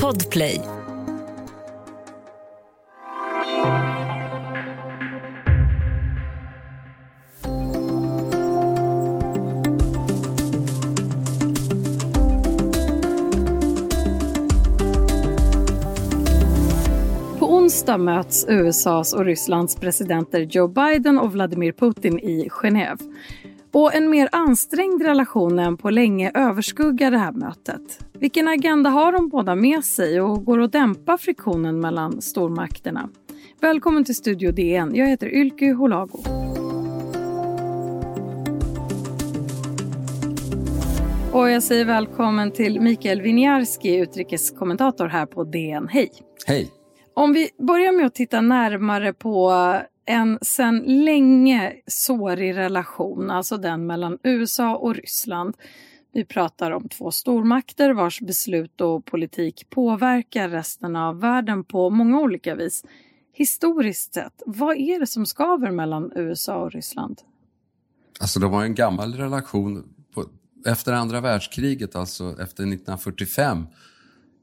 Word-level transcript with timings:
Podplay. 0.00 0.60
På 17.38 17.46
onsdag 17.46 17.98
möts 17.98 18.46
USAs 18.48 19.14
och 19.14 19.24
Rysslands 19.24 19.76
presidenter 19.76 20.40
Joe 20.40 20.68
Biden 20.68 21.18
och 21.18 21.32
Vladimir 21.32 21.72
Putin 21.72 22.18
i 22.18 22.48
Genève. 22.48 22.98
Och 23.72 23.94
en 23.94 24.10
mer 24.10 24.28
ansträngd 24.32 25.02
relation 25.02 25.58
än 25.58 25.76
på 25.76 25.90
länge 25.90 26.30
överskuggar 26.34 27.10
det 27.10 27.18
här 27.18 27.32
mötet. 27.32 28.04
Vilken 28.22 28.48
agenda 28.48 28.90
har 28.90 29.12
de 29.12 29.28
båda 29.28 29.54
med 29.54 29.84
sig 29.84 30.20
och 30.20 30.44
går 30.44 30.60
att 30.60 30.72
dämpa 30.72 31.18
friktionen 31.18 31.80
mellan 31.80 32.22
stormakterna? 32.22 33.08
Välkommen 33.60 34.04
till 34.04 34.14
Studio 34.14 34.52
DN. 34.52 34.94
Jag 34.94 35.06
heter 35.06 35.34
Ylke 35.34 35.72
Holago. 35.72 36.18
Och 41.32 41.50
jag 41.50 41.62
säger 41.62 41.84
välkommen 41.84 42.50
till 42.50 42.80
Mikael 42.80 43.22
Winiarski, 43.22 43.96
utrikeskommentator 43.96 45.06
här 45.06 45.26
på 45.26 45.44
DN. 45.44 45.88
Hej! 45.88 46.10
Hej! 46.46 46.70
Om 47.14 47.32
vi 47.32 47.50
börjar 47.58 47.92
med 47.92 48.06
att 48.06 48.14
titta 48.14 48.40
närmare 48.40 49.12
på 49.12 49.52
en 50.06 50.38
sedan 50.42 50.78
länge 50.78 51.72
sårig 51.86 52.56
relation, 52.56 53.30
alltså 53.30 53.56
den 53.56 53.86
mellan 53.86 54.18
USA 54.22 54.76
och 54.76 54.94
Ryssland. 54.94 55.54
Vi 56.14 56.24
pratar 56.24 56.70
om 56.70 56.88
två 56.88 57.10
stormakter 57.10 57.94
vars 57.94 58.20
beslut 58.20 58.80
och 58.80 59.04
politik 59.04 59.66
påverkar 59.70 60.48
resten 60.48 60.96
av 60.96 61.20
världen 61.20 61.64
på 61.64 61.90
många 61.90 62.20
olika 62.20 62.54
vis. 62.54 62.84
Historiskt 63.32 64.14
sett, 64.14 64.42
vad 64.46 64.76
är 64.76 65.00
det 65.00 65.06
som 65.06 65.26
skaver 65.26 65.70
mellan 65.70 66.12
USA 66.14 66.56
och 66.56 66.72
Ryssland? 66.72 67.20
Alltså 68.20 68.40
de 68.40 68.52
har 68.52 68.64
en 68.64 68.74
gammal 68.74 69.14
relation. 69.14 69.94
På, 70.14 70.24
efter 70.66 70.92
andra 70.92 71.20
världskriget, 71.20 71.96
alltså 71.96 72.24
efter 72.24 72.62
1945, 72.62 73.66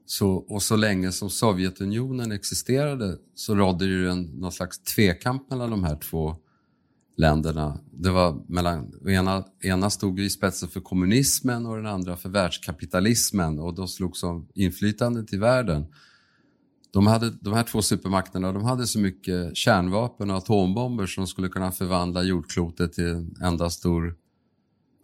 så, 0.06 0.30
och 0.30 0.62
så 0.62 0.76
länge 0.76 1.12
som 1.12 1.30
Sovjetunionen 1.30 2.32
existerade 2.32 3.16
så 3.34 3.54
rådde 3.54 3.86
det 3.86 4.10
en, 4.10 4.22
någon 4.22 4.52
slags 4.52 4.78
tvekamp 4.78 5.50
mellan 5.50 5.70
de 5.70 5.84
här 5.84 5.96
två 5.96 6.36
länderna. 7.16 7.78
Det 7.92 8.10
var 8.10 8.42
mellan, 8.48 8.92
ena, 9.08 9.44
ena 9.60 9.90
stod 9.90 10.20
i 10.20 10.30
spetsen 10.30 10.68
för 10.68 10.80
kommunismen 10.80 11.66
och 11.66 11.76
den 11.76 11.86
andra 11.86 12.16
för 12.16 12.28
världskapitalismen 12.28 13.58
och 13.58 13.74
då 13.74 13.86
slogs 13.86 14.22
om 14.22 14.48
inflytandet 14.54 15.32
i 15.32 15.36
världen. 15.36 15.86
De, 16.92 17.06
hade, 17.06 17.30
de 17.30 17.54
här 17.54 17.62
två 17.62 17.82
supermakterna 17.82 18.52
de 18.52 18.64
hade 18.64 18.86
så 18.86 18.98
mycket 18.98 19.56
kärnvapen 19.56 20.30
och 20.30 20.36
atombomber 20.36 21.06
som 21.06 21.26
skulle 21.26 21.48
kunna 21.48 21.72
förvandla 21.72 22.22
jordklotet 22.22 22.92
till 22.92 23.04
en 23.04 23.34
enda 23.42 23.70
stor 23.70 24.16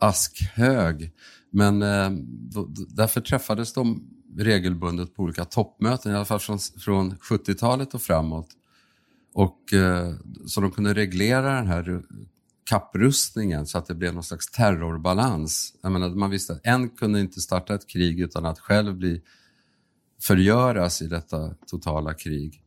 askhög. 0.00 1.12
Men 1.50 1.82
eh, 1.82 2.10
då, 2.28 2.68
därför 2.88 3.20
träffades 3.20 3.72
de 3.72 4.10
regelbundet 4.38 5.14
på 5.14 5.22
olika 5.22 5.44
toppmöten, 5.44 6.12
i 6.12 6.14
alla 6.14 6.24
fall 6.24 6.40
från, 6.40 6.58
från 6.58 7.14
70-talet 7.16 7.94
och 7.94 8.02
framåt. 8.02 8.48
Och, 9.36 9.72
eh, 9.72 10.14
så 10.46 10.60
de 10.60 10.70
kunde 10.70 10.94
reglera 10.94 11.54
den 11.54 11.66
här 11.66 12.02
kapprustningen 12.64 13.66
så 13.66 13.78
att 13.78 13.86
det 13.86 13.94
blev 13.94 14.14
någon 14.14 14.22
slags 14.22 14.50
terrorbalans. 14.50 15.74
Jag 15.82 15.92
menar, 15.92 16.10
man 16.10 16.30
visste 16.30 16.52
att 16.52 16.66
en 16.66 16.88
kunde 16.88 17.20
inte 17.20 17.40
starta 17.40 17.74
ett 17.74 17.86
krig 17.86 18.20
utan 18.20 18.46
att 18.46 18.58
själv 18.58 18.96
bli 18.96 19.22
förgöras 20.22 21.02
i 21.02 21.06
detta 21.06 21.54
totala 21.66 22.14
krig. 22.14 22.62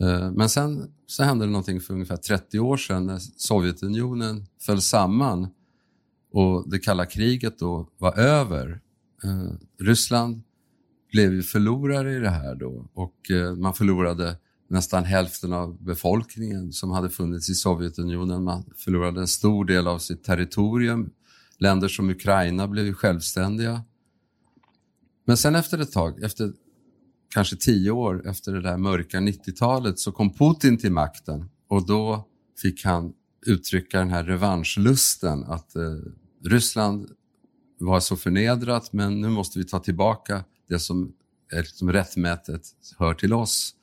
Eh, 0.00 0.32
men 0.32 0.48
sen 0.48 0.94
så 1.06 1.22
hände 1.22 1.44
det 1.44 1.50
någonting 1.50 1.80
för 1.80 1.94
ungefär 1.94 2.16
30 2.16 2.58
år 2.58 2.76
sedan 2.76 3.06
när 3.06 3.18
Sovjetunionen 3.36 4.46
föll 4.60 4.80
samman 4.80 5.48
och 6.32 6.70
det 6.70 6.78
kalla 6.78 7.06
kriget 7.06 7.58
då 7.58 7.88
var 7.98 8.18
över. 8.18 8.80
Eh, 9.24 9.84
Ryssland 9.84 10.42
blev 11.12 11.32
ju 11.32 11.42
förlorare 11.42 12.16
i 12.16 12.18
det 12.18 12.30
här 12.30 12.54
då 12.54 12.88
och 12.94 13.30
eh, 13.30 13.54
man 13.54 13.74
förlorade 13.74 14.36
nästan 14.74 15.04
hälften 15.04 15.52
av 15.52 15.84
befolkningen 15.84 16.72
som 16.72 16.90
hade 16.90 17.10
funnits 17.10 17.50
i 17.50 17.54
Sovjetunionen. 17.54 18.44
Man 18.44 18.64
förlorade 18.76 19.20
en 19.20 19.28
stor 19.28 19.64
del 19.64 19.86
av 19.86 19.98
sitt 19.98 20.24
territorium. 20.24 21.10
Länder 21.58 21.88
som 21.88 22.10
Ukraina 22.10 22.68
blev 22.68 22.86
ju 22.86 22.94
självständiga. 22.94 23.82
Men 25.26 25.36
sen 25.36 25.54
efter 25.54 25.78
ett 25.78 25.92
tag, 25.92 26.22
efter 26.22 26.52
kanske 27.34 27.56
tio 27.56 27.90
år 27.90 28.28
efter 28.28 28.52
det 28.52 28.60
där 28.60 28.76
mörka 28.76 29.18
90-talet 29.18 29.98
så 29.98 30.12
kom 30.12 30.34
Putin 30.34 30.78
till 30.78 30.92
makten 30.92 31.50
och 31.68 31.86
då 31.86 32.28
fick 32.62 32.84
han 32.84 33.12
uttrycka 33.46 33.98
den 33.98 34.10
här 34.10 34.24
revanschlusten 34.24 35.44
att 35.44 35.76
eh, 35.76 35.82
Ryssland 36.44 37.08
var 37.78 38.00
så 38.00 38.16
förnedrat 38.16 38.92
men 38.92 39.20
nu 39.20 39.28
måste 39.28 39.58
vi 39.58 39.64
ta 39.64 39.78
tillbaka 39.78 40.44
det 40.68 40.78
som 40.78 41.12
eh, 41.52 41.58
är 41.58 41.62
liksom 41.62 41.92
rättmätigt 41.92 42.68
hör 42.98 43.14
till 43.14 43.32
oss. 43.32 43.74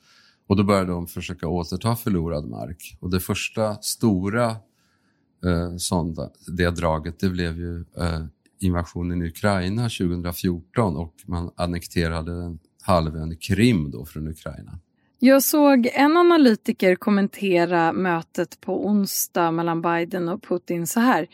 Och 0.52 0.56
då 0.56 0.64
började 0.64 0.92
de 0.92 1.06
försöka 1.06 1.48
återta 1.48 1.96
förlorad 1.96 2.48
mark. 2.48 2.96
Och 3.00 3.10
det 3.10 3.20
första 3.20 3.74
stora 3.74 4.46
eh, 5.44 5.76
sånda, 5.78 6.30
det 6.56 6.70
draget 6.70 7.20
det 7.20 7.28
blev 7.28 7.56
ju 7.56 7.84
eh, 7.98 8.24
invasionen 8.60 9.22
i 9.22 9.28
Ukraina 9.28 9.82
2014 9.82 10.96
och 10.96 11.14
man 11.26 11.50
annekterade 11.56 12.56
halvön 12.82 13.36
Krim 13.36 13.90
då 13.90 14.04
från 14.04 14.28
Ukraina. 14.28 14.78
Jag 15.18 15.42
såg 15.42 15.88
en 15.92 16.16
analytiker 16.16 16.96
kommentera 16.96 17.92
mötet 17.92 18.60
på 18.60 18.86
onsdag 18.86 19.50
mellan 19.50 19.82
Biden 19.82 20.28
och 20.28 20.42
Putin 20.42 20.86
så 20.86 21.00
här. 21.00 21.26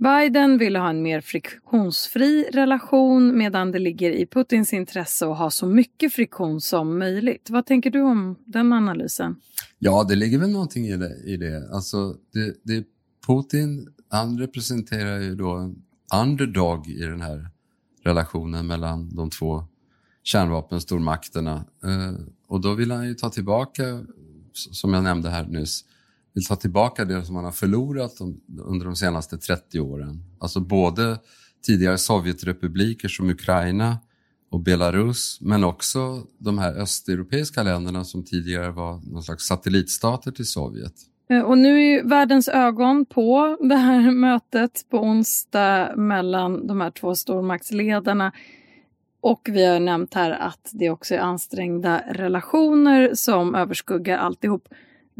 Biden 0.00 0.58
ville 0.58 0.78
ha 0.78 0.90
en 0.90 1.02
mer 1.02 1.20
friktionsfri 1.20 2.50
relation 2.52 3.38
medan 3.38 3.72
det 3.72 3.78
ligger 3.78 4.10
i 4.10 4.26
Putins 4.26 4.72
intresse 4.72 5.26
att 5.26 5.38
ha 5.38 5.50
så 5.50 5.66
mycket 5.66 6.12
friktion 6.12 6.60
som 6.60 6.98
möjligt. 6.98 7.50
Vad 7.50 7.66
tänker 7.66 7.90
du 7.90 8.00
om 8.00 8.36
den 8.44 8.72
analysen? 8.72 9.36
Ja, 9.78 10.04
det 10.08 10.14
ligger 10.14 10.38
väl 10.38 10.50
någonting 10.50 10.86
i 10.86 10.96
det. 10.96 11.16
I 11.24 11.36
det. 11.36 11.70
Alltså, 11.72 12.16
det, 12.32 12.54
det, 12.62 12.84
Putin 13.26 13.88
han 14.08 14.38
representerar 14.38 15.18
ju 15.18 15.34
då 15.34 15.50
en 15.50 15.82
underdog 16.14 16.88
i 16.88 17.02
den 17.02 17.20
här 17.20 17.48
relationen 18.04 18.66
mellan 18.66 19.16
de 19.16 19.30
två 19.30 19.64
kärnvapenstormakterna. 20.22 21.64
Eh, 21.84 22.24
och 22.46 22.60
då 22.60 22.74
vill 22.74 22.90
han 22.90 23.08
ju 23.08 23.14
ta 23.14 23.30
tillbaka, 23.30 24.04
som 24.52 24.94
jag 24.94 25.04
nämnde 25.04 25.30
här 25.30 25.44
nyss, 25.44 25.84
vill 26.34 26.46
ta 26.46 26.56
tillbaka 26.56 27.04
det 27.04 27.24
som 27.24 27.34
man 27.34 27.44
har 27.44 27.52
förlorat 27.52 28.18
under 28.64 28.86
de 28.86 28.96
senaste 28.96 29.38
30 29.38 29.80
åren. 29.80 30.24
Alltså 30.38 30.60
både 30.60 31.18
tidigare 31.62 31.98
Sovjetrepubliker 31.98 33.08
som 33.08 33.30
Ukraina 33.30 33.98
och 34.50 34.60
Belarus, 34.60 35.38
men 35.40 35.64
också 35.64 36.22
de 36.38 36.58
här 36.58 36.74
östeuropeiska 36.74 37.62
länderna 37.62 38.04
som 38.04 38.24
tidigare 38.24 38.70
var 38.70 39.12
någon 39.12 39.22
slags 39.22 39.46
satellitstater 39.46 40.30
till 40.30 40.46
Sovjet. 40.46 40.94
Eh, 41.30 41.42
och 41.42 41.58
nu 41.58 41.82
är 41.82 42.04
världens 42.04 42.48
ögon 42.48 43.04
på 43.04 43.56
det 43.60 43.76
här 43.76 44.10
mötet 44.20 44.84
på 44.90 44.98
onsdag 44.98 45.96
mellan 45.96 46.66
de 46.66 46.80
här 46.80 46.90
två 46.90 47.14
stormaktsledarna. 47.14 48.32
Och 49.20 49.48
vi 49.52 49.66
har 49.66 49.80
nämnt 49.80 50.14
här 50.14 50.30
att 50.30 50.70
det 50.72 50.90
också 50.90 51.14
är 51.14 51.18
ansträngda 51.18 52.02
relationer 52.10 53.10
som 53.14 53.54
överskuggar 53.54 54.18
alltihop. 54.18 54.68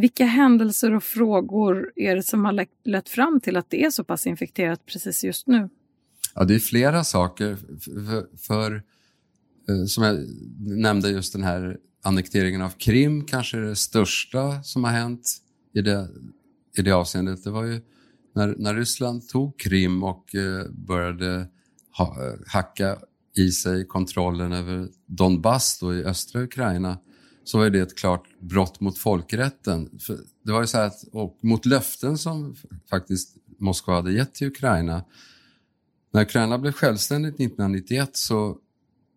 Vilka 0.01 0.25
händelser 0.25 0.95
och 0.95 1.05
frågor 1.05 1.93
är 1.97 2.17
det 2.17 2.23
som 2.23 2.45
har 2.45 2.67
lett 2.85 3.09
fram 3.09 3.41
till 3.41 3.57
att 3.57 3.71
det 3.71 3.85
är 3.85 3.91
så 3.91 4.05
pass 4.05 4.27
infekterat 4.27 4.87
precis 4.87 5.25
just 5.25 5.47
nu? 5.47 5.69
Ja, 6.35 6.45
det 6.45 6.55
är 6.55 6.59
flera 6.59 7.05
saker. 7.05 7.57
För, 7.57 8.37
för 8.37 8.75
eh, 9.69 9.85
som 9.87 10.05
jag 10.05 10.19
nämnde, 10.59 11.11
just 11.11 11.33
den 11.33 11.43
här 11.43 11.77
annekteringen 12.03 12.63
av 12.63 12.71
Krim 12.71 13.25
kanske 13.25 13.57
är 13.57 13.63
det 13.63 13.77
största 13.77 14.63
som 14.63 14.85
har 14.85 14.91
hänt 14.91 15.37
i 15.75 15.81
det, 15.81 16.09
i 16.79 16.83
det 16.83 16.93
avseendet. 16.93 17.45
Det 17.45 17.51
var 17.51 17.65
ju 17.65 17.81
när, 18.35 18.55
när 18.59 18.75
Ryssland 18.75 19.29
tog 19.29 19.61
Krim 19.61 20.03
och 20.03 20.35
eh, 20.35 20.71
började 20.71 21.49
ha, 21.99 22.27
eh, 22.27 22.35
hacka 22.47 22.99
i 23.37 23.51
sig 23.51 23.87
kontrollen 23.87 24.53
över 24.53 24.89
Donbass 25.07 25.79
då 25.81 25.95
i 25.95 26.05
östra 26.05 26.43
Ukraina 26.43 26.99
så 27.51 27.59
var 27.59 27.71
det 27.71 27.81
ett 27.81 27.99
klart 27.99 28.25
brott 28.41 28.81
mot 28.81 28.99
folkrätten. 28.99 29.99
För 30.01 30.19
det 30.45 30.53
var 30.53 30.61
ju 30.61 30.67
så 30.67 30.79
att, 30.79 31.05
och 31.13 31.39
mot 31.43 31.67
löften 31.67 32.19
som 32.19 32.57
faktiskt 32.91 33.37
Moskva 33.59 33.95
hade 33.95 34.13
gett 34.13 34.35
till 34.35 34.47
Ukraina. 34.47 35.05
När 36.13 36.23
Ukraina 36.23 36.59
blev 36.59 36.73
självständigt 36.73 37.35
1991 37.35 38.11
så 38.13 38.59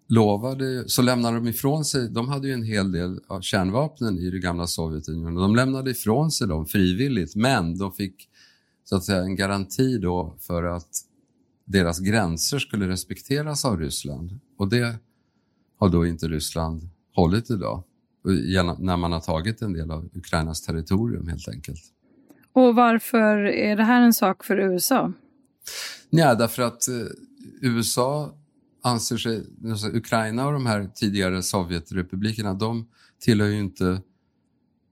lovade, 0.09 0.89
så 0.89 1.01
lämnade 1.01 1.37
de 1.37 1.47
ifrån 1.47 1.85
sig, 1.85 2.09
de 2.09 2.27
hade 2.27 2.47
ju 2.47 2.53
en 2.53 2.63
hel 2.63 2.91
del 2.91 3.19
av 3.27 3.41
kärnvapnen 3.41 4.19
i 4.19 4.29
det 4.29 4.39
gamla 4.39 4.67
Sovjetunionen, 4.67 5.35
de 5.35 5.55
lämnade 5.55 5.91
ifrån 5.91 6.31
sig 6.31 6.47
dem 6.47 6.65
frivilligt 6.65 7.35
men 7.35 7.77
de 7.77 7.91
fick 7.91 8.29
så 8.83 8.95
att 8.95 9.03
säga 9.03 9.21
en 9.21 9.35
garanti 9.35 9.97
då 9.97 10.35
för 10.39 10.63
att 10.63 10.89
deras 11.65 11.99
gränser 11.99 12.59
skulle 12.59 12.87
respekteras 12.87 13.65
av 13.65 13.79
Ryssland. 13.79 14.39
Och 14.57 14.69
det 14.69 14.95
har 15.79 15.89
då 15.89 16.05
inte 16.05 16.27
Ryssland 16.27 16.89
hållit 17.15 17.49
idag. 17.49 17.83
När 18.79 18.97
man 18.97 19.11
har 19.11 19.19
tagit 19.19 19.61
en 19.61 19.73
del 19.73 19.91
av 19.91 20.09
Ukrainas 20.13 20.61
territorium 20.61 21.27
helt 21.27 21.47
enkelt. 21.47 21.81
Och 22.53 22.75
varför 22.75 23.37
är 23.45 23.75
det 23.75 23.83
här 23.83 24.01
en 24.01 24.13
sak 24.13 24.43
för 24.43 24.57
USA? 24.59 25.13
Ja, 26.09 26.35
därför 26.35 26.63
att 26.63 26.87
eh, 26.87 26.95
USA 27.61 28.37
anser 28.83 29.17
sig, 29.17 29.43
alltså 29.69 29.87
Ukraina 29.87 30.47
och 30.47 30.53
de 30.53 30.65
här 30.65 30.89
tidigare 30.95 31.43
Sovjetrepublikerna, 31.43 32.53
de 32.53 32.87
tillhör 33.19 33.47
ju 33.47 33.59
inte 33.59 34.01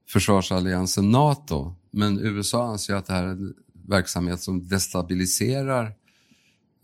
försvarsalliansen 0.08 1.10
NATO. 1.10 1.74
Men 1.90 2.18
USA 2.18 2.66
anser 2.66 2.94
att 2.94 3.06
det 3.06 3.12
här 3.12 3.24
är 3.24 3.28
en 3.28 3.54
verksamhet 3.88 4.40
som 4.40 4.68
destabiliserar, 4.68 5.84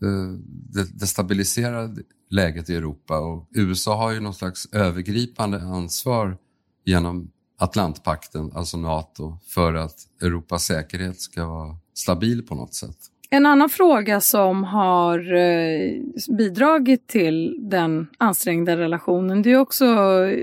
eh, 0.03 0.31
destabiliserar 0.93 1.95
läget 2.29 2.69
i 2.69 2.75
Europa 2.75 3.19
och 3.19 3.47
USA 3.51 3.95
har 3.95 4.11
ju 4.11 4.19
något 4.19 4.37
slags 4.37 4.73
övergripande 4.73 5.61
ansvar 5.61 6.37
genom 6.85 7.31
Atlantpakten, 7.57 8.51
alltså 8.55 8.77
NATO, 8.77 9.37
för 9.47 9.73
att 9.73 9.95
Europas 10.21 10.63
säkerhet 10.63 11.21
ska 11.21 11.45
vara 11.45 11.75
stabil 11.93 12.47
på 12.47 12.55
något 12.55 12.73
sätt. 12.73 12.97
En 13.29 13.45
annan 13.45 13.69
fråga 13.69 14.21
som 14.21 14.63
har 14.63 15.33
eh, 15.33 16.01
bidragit 16.37 17.07
till 17.07 17.55
den 17.59 18.07
ansträngda 18.17 18.77
relationen 18.77 19.41
det 19.41 19.51
är 19.51 19.57
också 19.57 19.85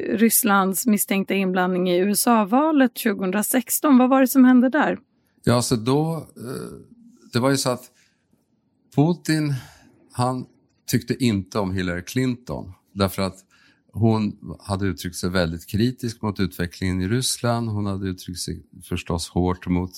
Rysslands 0.09 0.87
misstänkta 0.87 1.35
inblandning 1.35 1.91
i 1.91 1.99
USA-valet 1.99 2.95
2016. 2.95 3.99
Vad 3.99 4.11
var 4.11 4.21
det 4.21 4.29
som 4.29 4.45
hände 4.45 4.69
där? 4.69 4.99
Ja, 5.45 5.63
så 5.63 5.77
då, 5.77 6.17
eh, 6.17 6.79
det 7.33 7.39
var 7.39 7.51
ju 7.51 7.57
så 7.57 7.71
att 7.71 7.91
Putin, 8.97 9.55
han 10.13 10.47
tyckte 10.87 11.25
inte 11.25 11.59
om 11.59 11.73
Hillary 11.73 12.03
Clinton 12.03 12.73
därför 12.93 13.23
att 13.23 13.45
hon 13.93 14.39
hade 14.61 14.87
uttryckt 14.87 15.17
sig 15.17 15.31
väldigt 15.31 15.67
kritiskt 15.67 16.23
mot 16.23 16.41
utvecklingen 16.41 17.01
i 17.01 17.09
Ryssland. 17.09 17.69
Hon 17.69 17.87
hade 17.87 18.09
uttryckt 18.09 18.41
sig 18.41 18.67
förstås 18.83 19.29
hårt 19.29 19.67
mot 19.67 19.91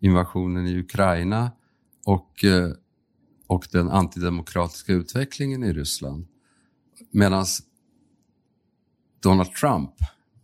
invasionen 0.00 0.66
i 0.66 0.78
Ukraina 0.78 1.50
och, 2.04 2.44
eh, 2.44 2.72
och 3.46 3.68
den 3.72 3.88
antidemokratiska 3.88 4.92
utvecklingen 4.92 5.64
i 5.64 5.72
Ryssland. 5.72 6.26
Medan 7.10 7.46
Donald 9.22 9.52
Trump 9.52 9.90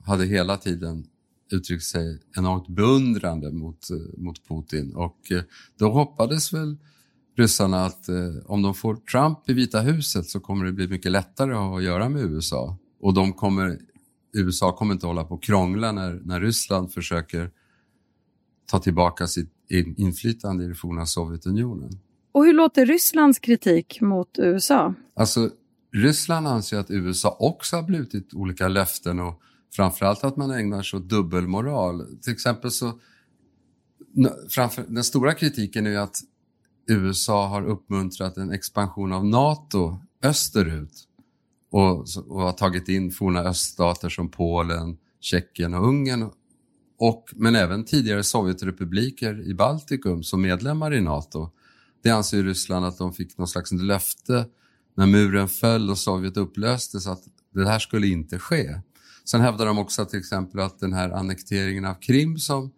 hade 0.05 0.27
hela 0.27 0.57
tiden 0.57 1.07
uttryckt 1.53 1.85
sig 1.85 2.21
enormt 2.37 2.69
beundrande 2.69 3.53
mot, 3.53 3.91
eh, 3.91 3.97
mot 4.17 4.49
Putin 4.49 4.95
och 4.95 5.33
eh, 5.33 5.43
då 5.79 5.91
hoppades 5.91 6.53
väl 6.53 6.77
ryssarna 7.37 7.85
att 7.85 8.09
eh, 8.09 8.17
om 8.47 8.63
de 8.63 8.75
får 8.75 8.97
Trump 8.97 9.39
i 9.51 9.53
Vita 9.53 9.81
huset 9.81 10.27
så 10.27 10.41
kommer 10.41 10.65
det 10.65 10.73
bli 10.73 10.89
mycket 10.89 11.13
lättare 11.13 11.53
att 11.53 11.59
ha 11.59 11.79
att 11.79 11.85
göra 11.85 12.09
med 12.09 12.23
USA. 12.23 12.77
Och 13.01 13.15
de 13.15 13.33
kommer, 13.33 13.79
USA 14.33 14.77
kommer 14.77 14.95
inte 14.95 15.07
hålla 15.07 15.25
på 15.25 15.35
och 15.35 15.43
krångla 15.43 15.93
när, 15.93 16.21
när 16.25 16.41
Ryssland 16.41 16.93
försöker 16.93 17.51
ta 18.67 18.79
tillbaka 18.79 19.27
sitt 19.27 19.51
inflytande 19.97 20.65
i 20.65 20.69
det 20.69 20.75
forna 20.75 21.07
Sovjetunionen. 21.07 21.91
Och 22.33 22.45
hur 22.45 22.53
låter 22.53 22.87
Rysslands 22.87 23.39
kritik 23.39 24.01
mot 24.01 24.39
USA? 24.39 24.95
Alltså, 25.17 25.51
Ryssland 25.93 26.49
anser 26.49 26.79
att 26.79 26.91
USA 26.91 27.37
också 27.41 27.77
har 27.77 27.83
brutit 27.83 28.35
olika 28.35 28.69
löften 28.69 29.21
och 29.21 29.41
framförallt 29.77 30.25
att 30.25 30.37
man 30.37 30.51
ägnar 30.51 30.83
sig 30.83 30.97
åt 30.99 31.09
dubbelmoral. 31.09 32.19
Till 32.23 32.33
exempel 32.33 32.71
så, 32.71 32.93
framför, 34.51 34.85
den 34.89 35.05
stora 35.05 35.35
kritiken 35.35 35.87
är 35.87 35.99
att 35.99 36.17
USA 36.87 37.47
har 37.47 37.63
uppmuntrat 37.63 38.37
en 38.37 38.53
expansion 38.53 39.13
av 39.13 39.27
NATO 39.27 39.99
österut 40.23 41.09
och, 41.71 41.99
och 42.29 42.41
har 42.41 42.53
tagit 42.53 42.89
in 42.89 43.11
forna 43.11 43.41
öststater 43.41 44.09
som 44.09 44.31
Polen, 44.31 44.97
Tjeckien 45.21 45.75
och 45.75 45.89
Ungern 45.89 46.31
och, 46.99 47.25
men 47.33 47.55
även 47.55 47.85
tidigare 47.85 48.23
Sovjetrepubliker 48.23 49.49
i 49.51 49.55
Baltikum 49.55 50.23
som 50.23 50.43
medlemmar 50.43 50.95
i 50.95 51.01
NATO. 51.01 51.51
Det 52.03 52.11
anser 52.11 52.43
Ryssland 52.43 52.87
att 52.87 52.99
de 52.99 53.13
fick 53.13 53.39
någon 53.39 53.49
slags 53.49 53.73
löfte 53.73 54.47
när 54.97 55.07
muren 55.07 55.49
föll 55.49 55.91
och 55.91 55.99
Sovjet 55.99 56.37
upplöstes 56.37 57.07
att 57.07 57.23
det 57.55 57.69
här 57.69 57.79
skulle 57.79 58.07
inte 58.07 58.39
ske. 58.39 58.81
Sen 59.25 59.41
hävdar 59.41 59.67
de 59.67 59.79
också 59.79 60.05
till 60.05 60.19
exempel 60.19 60.61
att 60.61 60.81
den 60.81 60.93
här 60.93 61.11
annekteringen 61.11 61.85
av 61.85 61.95
Krim 61.95 62.39
som 62.39 62.71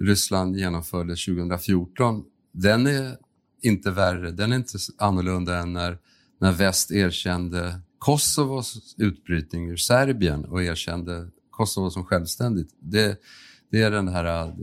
Ryssland 0.00 0.56
genomförde 0.56 1.16
2014, 1.16 2.24
den 2.52 2.86
är 2.86 3.16
inte 3.62 3.90
värre, 3.90 4.30
den 4.30 4.52
är 4.52 4.56
inte 4.56 4.78
annorlunda 4.98 5.58
än 5.58 5.72
när, 5.72 5.98
när 6.40 6.52
väst 6.52 6.92
erkände 6.92 7.80
Kosovos 7.98 8.94
utbrytning 8.98 9.70
ur 9.70 9.76
Serbien 9.76 10.44
och 10.44 10.62
erkände 10.62 11.28
Kosovo 11.50 11.90
som 11.90 12.04
självständigt. 12.04 12.68
Det, 12.78 13.20
det 13.70 13.82
är 13.82 13.90
den 13.90 14.08
här 14.08 14.46
uh, 14.46 14.54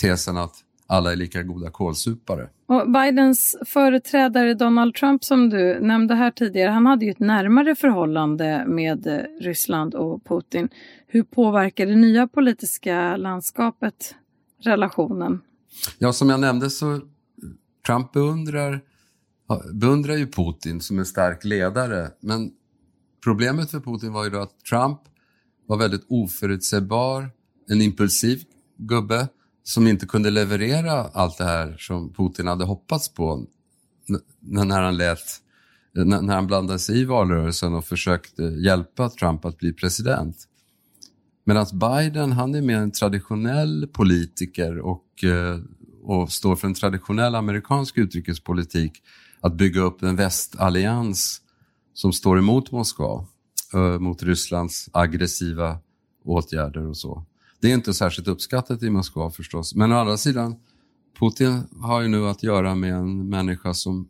tesen 0.00 0.36
att 0.36 0.54
alla 0.86 1.12
är 1.12 1.16
lika 1.16 1.42
goda 1.42 1.70
kålsupare. 1.70 2.48
Och 2.66 2.90
Bidens 2.90 3.56
företrädare 3.66 4.54
Donald 4.54 4.94
Trump 4.94 5.24
som 5.24 5.50
du 5.50 5.80
nämnde 5.80 6.14
här 6.14 6.30
tidigare, 6.30 6.70
han 6.70 6.86
hade 6.86 7.04
ju 7.04 7.10
ett 7.10 7.18
närmare 7.18 7.74
förhållande 7.74 8.64
med 8.66 9.06
eh, 9.06 9.20
Ryssland 9.40 9.94
och 9.94 10.24
Putin. 10.24 10.68
Hur 11.06 11.22
påverkar 11.22 11.86
det 11.86 11.96
nya 11.96 12.26
politiska 12.26 13.16
landskapet 13.16 14.14
relationen? 14.62 15.40
Ja, 15.98 16.12
som 16.12 16.30
jag 16.30 16.40
nämnde 16.40 16.70
så 16.70 17.00
Trump 17.86 18.12
beundrar, 18.12 18.80
beundrar 19.72 20.16
ju 20.16 20.26
Putin 20.26 20.80
som 20.80 20.98
en 20.98 21.06
stark 21.06 21.44
ledare, 21.44 22.10
men 22.20 22.50
problemet 23.24 23.70
för 23.70 23.80
Putin 23.80 24.12
var 24.12 24.24
ju 24.24 24.30
då 24.30 24.40
att 24.40 24.60
Trump 24.60 25.00
var 25.66 25.76
väldigt 25.76 26.06
oförutsägbar, 26.08 27.30
en 27.68 27.80
impulsiv 27.80 28.42
gubbe 28.76 29.28
som 29.62 29.86
inte 29.86 30.06
kunde 30.06 30.30
leverera 30.30 30.92
allt 30.92 31.38
det 31.38 31.44
här 31.44 31.76
som 31.78 32.12
Putin 32.12 32.46
hade 32.46 32.64
hoppats 32.64 33.14
på 33.14 33.46
när 34.40 34.80
han 34.82 34.96
lät 34.96 35.40
när 35.94 36.34
han 36.34 36.46
blandade 36.46 36.78
sig 36.78 37.00
i 37.00 37.04
valrörelsen 37.04 37.74
och 37.74 37.84
försökte 37.84 38.42
hjälpa 38.42 39.08
Trump 39.08 39.44
att 39.44 39.58
bli 39.58 39.72
president. 39.72 40.36
Medan 41.44 41.66
Biden, 41.72 42.32
han 42.32 42.54
är 42.54 42.62
mer 42.62 42.76
en 42.76 42.90
traditionell 42.90 43.88
politiker 43.92 44.78
och 44.78 45.24
eh, 45.24 45.58
och 46.04 46.32
står 46.32 46.56
för 46.56 46.68
en 46.68 46.74
traditionell 46.74 47.34
amerikansk 47.34 47.98
utrikespolitik 47.98 49.02
att 49.40 49.54
bygga 49.54 49.80
upp 49.80 50.02
en 50.02 50.16
västallians 50.16 51.40
som 51.94 52.12
står 52.12 52.38
emot 52.38 52.70
Moskva, 52.70 53.26
eh, 53.74 53.98
mot 53.98 54.22
Rysslands 54.22 54.88
aggressiva 54.92 55.78
åtgärder 56.24 56.86
och 56.86 56.96
så. 56.96 57.24
Det 57.60 57.70
är 57.70 57.74
inte 57.74 57.94
särskilt 57.94 58.28
uppskattat 58.28 58.82
i 58.82 58.90
Moskva 58.90 59.30
förstås, 59.30 59.74
men 59.74 59.92
å 59.92 59.96
andra 59.96 60.16
sidan, 60.16 60.56
Putin 61.18 61.62
har 61.80 62.00
ju 62.00 62.08
nu 62.08 62.28
att 62.28 62.42
göra 62.42 62.74
med 62.74 62.94
en 62.94 63.28
människa 63.28 63.74
som 63.74 64.08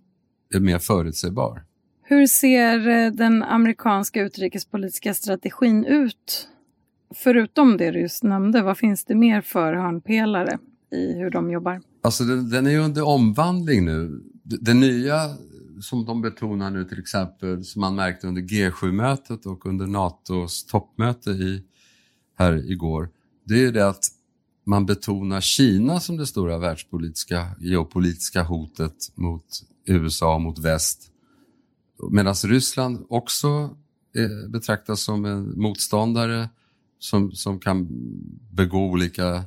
är 0.55 0.61
mer 0.61 0.79
förutsägbar. 0.79 1.65
Hur 2.03 2.27
ser 2.27 2.89
eh, 2.89 3.13
den 3.13 3.43
amerikanska 3.43 4.23
utrikespolitiska 4.23 5.15
strategin 5.15 5.85
ut? 5.85 6.49
Förutom 7.15 7.77
det 7.77 7.91
du 7.91 8.01
just 8.01 8.23
nämnde, 8.23 8.63
vad 8.63 8.79
finns 8.79 9.05
det 9.05 9.15
mer 9.15 9.41
för 9.41 9.73
hörnpelare? 9.73 10.59
i 10.95 11.19
hur 11.19 11.31
de 11.31 11.51
jobbar? 11.51 11.81
Alltså 12.05 12.25
den, 12.25 12.49
den 12.51 12.67
är 12.67 12.71
ju 12.71 12.79
under 12.79 13.03
omvandling 13.03 13.85
nu. 13.85 14.23
Det, 14.43 14.57
det, 14.57 14.75
nya 14.75 15.37
som 15.81 16.05
de 16.05 16.23
betonar 16.23 16.71
nu 16.71 16.85
till 16.85 16.99
exempel, 16.99 17.65
som 17.65 17.81
man 17.81 17.95
märkte 17.95 18.27
under 18.27 18.43
G7-mötet 18.43 19.47
och 19.47 19.67
under 19.67 19.87
NATOs 19.87 20.67
toppmöte 20.67 21.31
i, 21.31 21.63
här 22.39 22.71
igår, 22.73 23.11
det 23.45 23.55
är 23.55 23.59
ju 23.59 23.71
det 23.71 23.89
att 23.89 24.05
man 24.65 24.87
betonar 24.87 25.41
Kina 25.41 26.01
som 26.01 26.17
det 26.17 26.27
stora 26.27 26.59
världspolitiska, 26.59 27.51
geopolitiska 27.61 28.43
hotet 28.43 28.97
mot 29.15 29.47
USA 29.87 30.35
och 30.35 30.41
mot 30.41 30.59
väst. 30.59 31.11
Medan 32.11 32.35
Ryssland 32.35 33.07
också 33.09 33.77
eh, 34.17 34.51
betraktas 34.51 35.01
som 35.01 35.25
en 35.25 35.61
motståndare 35.61 36.49
som, 36.99 37.33
som 37.33 37.61
kan 37.61 37.89
begå 38.51 38.79
olika 38.79 39.45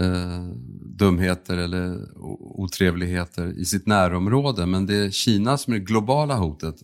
eh, 0.00 0.48
dumheter 0.80 1.56
eller 1.56 1.98
otrevligheter 2.40 3.58
i 3.58 3.64
sitt 3.64 3.86
närområde. 3.86 4.66
Men 4.66 4.86
det 4.86 4.96
är 4.96 5.10
Kina 5.10 5.58
som 5.58 5.72
är 5.72 5.78
det 5.78 5.84
globala 5.84 6.36
hotet 6.36 6.76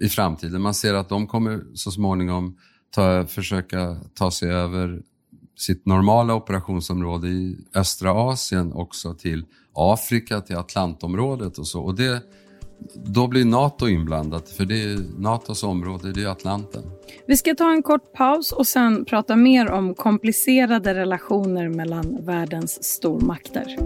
i 0.00 0.08
framtiden. 0.08 0.62
Man 0.62 0.74
ser 0.74 0.94
att 0.94 1.08
de 1.08 1.26
kommer 1.26 1.60
så 1.74 1.90
småningom 1.90 2.56
ta, 2.90 3.26
försöka 3.26 3.96
ta 4.14 4.30
sig 4.30 4.50
över 4.50 5.02
sitt 5.58 5.86
normala 5.86 6.34
operationsområde 6.34 7.28
i 7.28 7.58
östra 7.74 8.12
Asien 8.12 8.72
också 8.72 9.14
till 9.14 9.44
Afrika, 9.74 10.40
till 10.40 10.56
Atlantområdet 10.56 11.58
och 11.58 11.66
så. 11.66 11.82
Och 11.82 11.94
det, 11.94 12.22
då 12.94 13.26
blir 13.26 13.44
NATO 13.44 13.88
inblandat, 13.88 14.48
för 14.48 14.64
det 14.64 14.82
är 14.82 15.20
NATOs 15.20 15.62
område, 15.62 16.12
det 16.12 16.22
är 16.22 16.26
Atlanten. 16.26 16.82
Vi 17.26 17.36
ska 17.36 17.54
ta 17.54 17.70
en 17.70 17.82
kort 17.82 18.12
paus 18.12 18.52
och 18.52 18.66
sen 18.66 19.04
prata 19.04 19.36
mer 19.36 19.70
om 19.70 19.94
komplicerade 19.94 20.94
relationer 20.94 21.68
mellan 21.68 22.18
världens 22.20 22.84
stormakter. 22.84 23.76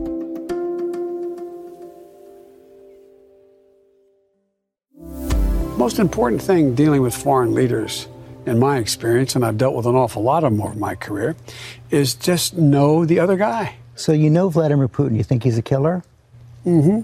Most 5.79 5.99
important 5.99 6.43
thing 6.43 6.75
dealing 6.75 7.05
with 7.05 7.17
foreign 7.17 7.55
leaders 7.55 8.09
in 8.47 8.59
my 8.59 8.79
experience, 8.79 9.37
and 9.37 9.45
I've 9.45 9.59
dealt 9.59 9.77
with 9.77 9.87
an 9.87 9.97
awful 9.97 10.23
lot 10.23 10.45
of 10.45 10.51
them 10.51 10.61
over 10.61 10.75
my 10.75 10.95
career, 10.95 11.35
is 11.91 12.15
just 12.15 12.55
know 12.55 13.07
the 13.07 13.21
other 13.21 13.37
guy. 13.37 13.77
So 13.97 14.13
you 14.13 14.31
know 14.31 14.49
Vladimir 14.49 14.89
Putin. 14.89 15.17
You 15.17 15.25
think 15.25 15.45
he's 15.45 15.59
a 15.59 15.63
killer? 15.63 16.03
Mm-hmm. 16.65 17.01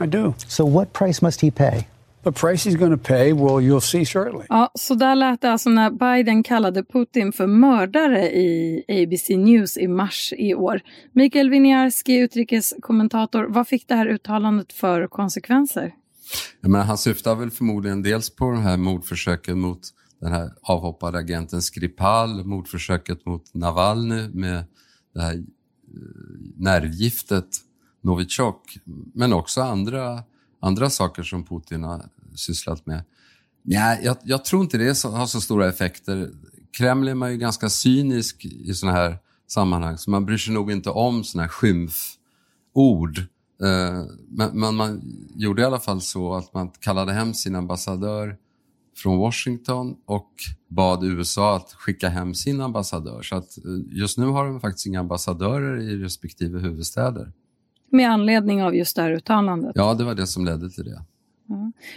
I 0.00 0.06
do. 0.06 0.34
So 0.48 0.64
what 0.64 0.92
price 0.92 1.22
must 1.22 1.40
he 1.40 1.50
pay? 1.50 1.86
The 2.24 2.32
price 2.32 2.70
he's 2.70 2.76
going 2.76 2.92
to 2.92 3.04
pay, 3.04 3.32
well, 3.32 3.60
you'll 3.60 3.80
see 3.80 4.04
shortly. 4.04 4.46
Ja, 4.48 4.70
så 4.74 4.94
där 4.94 5.14
lät 5.14 5.40
det 5.40 5.52
alltså 5.52 5.70
när 5.70 5.90
Biden 5.90 6.42
kallade 6.42 6.84
Putin 6.84 7.32
för 7.32 7.46
mördare 7.46 8.30
i 8.30 8.84
ABC 8.88 9.28
News 9.28 9.76
i 9.76 9.88
mars 9.88 10.32
i 10.36 10.54
år. 10.54 10.80
Mikael 11.12 11.50
Winiarski, 11.50 12.18
utrikeskommentator, 12.18 13.44
vad 13.48 13.68
fick 13.68 13.88
det 13.88 13.94
här 13.94 14.06
uttalandet 14.06 14.72
för 14.72 15.06
konsekvenser? 15.06 15.94
Jag 16.60 16.70
menar, 16.70 16.84
han 16.84 16.98
syftar 16.98 17.34
väl 17.34 17.50
förmodligen 17.50 18.02
dels 18.02 18.30
på 18.30 18.50
de 18.50 18.62
här 18.62 18.76
mordförsöken 18.76 19.60
mot 19.60 19.80
den 20.20 20.32
här 20.32 20.50
avhoppade 20.62 21.18
agenten 21.18 21.62
Skripal, 21.62 22.44
mordförsöket 22.44 23.26
mot 23.26 23.54
Navalny 23.54 24.28
med 24.28 24.64
det 25.14 25.20
här 25.20 25.34
eh, 25.34 25.40
nervgiftet 26.56 27.48
Novichok, 28.02 28.78
men 29.14 29.32
också 29.32 29.62
andra, 29.62 30.22
andra 30.60 30.90
saker 30.90 31.22
som 31.22 31.44
Putin 31.44 31.84
har 31.84 32.02
sysslat 32.34 32.86
med. 32.86 33.04
Nej, 33.62 34.00
jag, 34.04 34.16
jag 34.22 34.44
tror 34.44 34.62
inte 34.62 34.78
det 34.78 35.02
har 35.04 35.26
så 35.26 35.40
stora 35.40 35.68
effekter. 35.68 36.30
Kreml 36.78 37.08
är 37.08 37.14
man 37.14 37.32
ju 37.32 37.38
ganska 37.38 37.68
cynisk 37.68 38.44
i 38.44 38.74
sådana 38.74 38.98
här 38.98 39.18
sammanhang, 39.46 39.98
så 39.98 40.10
man 40.10 40.26
bryr 40.26 40.38
sig 40.38 40.54
nog 40.54 40.72
inte 40.72 40.90
om 40.90 41.24
sådana 41.24 41.42
här 41.42 41.50
skymford. 41.50 43.18
Eh, 43.62 44.04
men, 44.28 44.60
men 44.60 44.74
man 44.74 45.02
gjorde 45.34 45.62
i 45.62 45.64
alla 45.64 45.80
fall 45.80 46.00
så 46.00 46.34
att 46.34 46.54
man 46.54 46.70
kallade 46.80 47.12
hem 47.12 47.34
sin 47.34 47.54
ambassadör 47.54 48.36
från 48.96 49.18
Washington 49.18 49.96
och 50.06 50.32
bad 50.68 51.04
USA 51.04 51.56
att 51.56 51.72
skicka 51.72 52.08
hem 52.08 52.34
sin 52.34 52.60
ambassadör. 52.60 53.22
Så 53.22 53.36
att 53.36 53.58
eh, 53.58 53.98
just 53.98 54.18
nu 54.18 54.26
har 54.26 54.44
de 54.44 54.60
faktiskt 54.60 54.86
inga 54.86 55.00
ambassadörer 55.00 55.80
i 55.80 55.96
respektive 55.96 56.58
huvudstäder. 56.58 57.32
Med 57.92 58.10
anledning 58.10 58.62
av 58.62 58.74
just 58.76 58.96
det 58.96 59.02
här 59.02 59.12
uttalandet? 59.12 59.72
Ja, 59.74 59.94
det 59.94 60.04
var 60.04 60.14
det 60.14 60.26
som 60.26 60.44
ledde 60.44 60.70
till 60.70 60.84
det. 60.84 61.02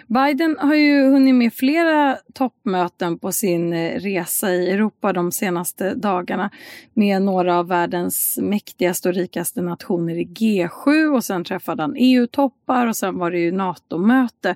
Biden 0.07 0.57
har 0.59 0.75
ju 0.75 1.09
hunnit 1.11 1.35
med 1.35 1.53
flera 1.53 2.17
toppmöten 2.33 3.19
på 3.19 3.31
sin 3.31 3.73
eh, 3.73 3.99
resa 3.99 4.51
i 4.51 4.71
Europa 4.71 5.13
de 5.13 5.31
senaste 5.31 5.93
dagarna 5.93 6.49
med 6.93 7.21
några 7.21 7.59
av 7.59 7.67
världens 7.67 8.39
mäktigaste 8.41 9.09
och 9.09 9.15
rikaste 9.15 9.61
nationer 9.61 10.17
i 10.17 10.25
G7 10.25 11.15
och 11.15 11.23
sen 11.23 11.43
träffade 11.43 11.83
han 11.83 11.95
EU-toppar 11.97 12.87
och 12.87 12.95
sen 12.95 13.17
var 13.17 13.31
det 13.31 13.39
ju 13.39 13.51
NATO-möte. 13.51 14.55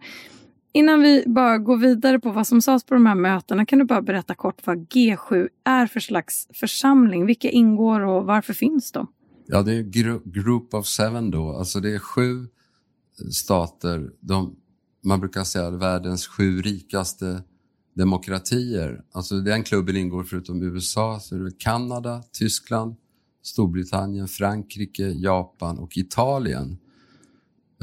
Innan 0.73 1.01
vi 1.01 1.23
bara 1.27 1.57
går 1.57 1.77
vidare 1.77 2.19
på 2.19 2.31
vad 2.31 2.47
som 2.47 2.61
sades 2.61 2.83
på 2.83 2.93
de 2.93 3.05
här 3.05 3.15
mötena 3.15 3.65
kan 3.65 3.79
du 3.79 3.85
bara 3.85 4.01
berätta 4.01 4.35
kort 4.35 4.67
vad 4.67 4.77
G7 4.77 5.47
är 5.65 5.87
för 5.87 5.99
slags 5.99 6.47
församling? 6.53 7.25
Vilka 7.25 7.49
ingår 7.49 7.99
och 7.99 8.25
varför 8.25 8.53
finns 8.53 8.91
de? 8.91 9.07
Ja, 9.51 9.61
det 9.61 9.73
är 9.73 9.83
Group 10.31 10.73
of 10.73 10.87
Seven 10.87 11.31
då, 11.31 11.51
alltså 11.51 11.79
det 11.79 11.95
är 11.95 11.99
sju 11.99 12.47
eh, 13.21 13.27
stater. 13.31 14.11
De, 14.19 14.55
man 15.03 15.19
brukar 15.19 15.43
säga 15.43 15.69
världens 15.69 16.27
sju 16.27 16.61
rikaste 16.61 17.43
demokratier. 17.95 19.03
Alltså 19.11 19.39
den 19.39 19.63
klubben 19.63 19.95
ingår 19.95 20.23
förutom 20.23 20.61
USA 20.61 21.19
så 21.19 21.35
är 21.35 21.39
det 21.39 21.51
Kanada, 21.57 22.23
Tyskland, 22.31 22.95
Storbritannien, 23.43 24.27
Frankrike, 24.27 25.03
Japan 25.03 25.77
och 25.77 25.97
Italien. 25.97 26.77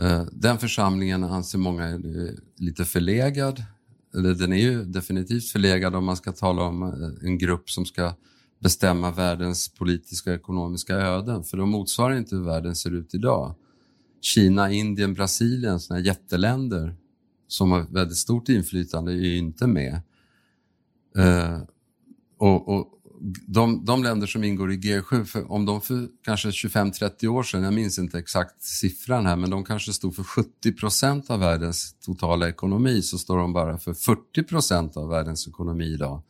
Eh, 0.00 0.24
den 0.32 0.58
församlingen 0.58 1.24
anser 1.24 1.58
många 1.58 1.84
är 1.84 2.26
eh, 2.26 2.34
lite 2.56 2.84
förlegad. 2.84 3.62
Eller 4.14 4.34
den 4.34 4.52
är 4.52 4.62
ju 4.62 4.84
definitivt 4.84 5.48
förlegad 5.48 5.94
om 5.94 6.04
man 6.04 6.16
ska 6.16 6.32
tala 6.32 6.62
om 6.62 6.82
en 7.22 7.38
grupp 7.38 7.70
som 7.70 7.86
ska 7.86 8.14
bestämma 8.58 9.10
världens 9.10 9.68
politiska 9.68 10.30
och 10.30 10.36
ekonomiska 10.36 10.94
öden, 10.94 11.44
för 11.44 11.56
de 11.56 11.70
motsvarar 11.70 12.16
inte 12.16 12.36
hur 12.36 12.42
världen 12.42 12.76
ser 12.76 12.90
ut 12.90 13.14
idag. 13.14 13.54
Kina, 14.20 14.72
Indien, 14.72 15.14
Brasilien, 15.14 15.80
sådana 15.80 16.04
jätteländer 16.04 16.96
som 17.48 17.70
har 17.70 17.82
väldigt 17.82 18.16
stort 18.16 18.48
inflytande 18.48 19.12
är 19.12 19.16
ju 19.16 19.36
inte 19.36 19.66
med. 19.66 20.00
Eh, 21.16 21.60
och, 22.38 22.68
och 22.68 22.92
de, 23.46 23.84
de, 23.84 24.02
länder 24.02 24.26
som 24.26 24.44
ingår 24.44 24.72
i 24.72 24.76
G7, 24.76 25.24
för 25.24 25.52
om 25.52 25.66
de 25.66 25.80
för 25.80 26.08
kanske 26.24 26.48
25-30 26.48 27.26
år 27.26 27.42
sedan, 27.42 27.62
jag 27.62 27.74
minns 27.74 27.98
inte 27.98 28.18
exakt 28.18 28.62
siffran 28.62 29.26
här, 29.26 29.36
men 29.36 29.50
de 29.50 29.64
kanske 29.64 29.92
stod 29.92 30.16
för 30.16 30.22
70 30.22 30.72
procent 30.72 31.30
av 31.30 31.40
världens 31.40 31.94
totala 32.00 32.48
ekonomi, 32.48 33.02
så 33.02 33.18
står 33.18 33.38
de 33.38 33.52
bara 33.52 33.78
för 33.78 33.94
40 33.94 34.42
procent 34.42 34.96
av 34.96 35.08
världens 35.08 35.48
ekonomi 35.48 35.84
idag. 35.84 36.22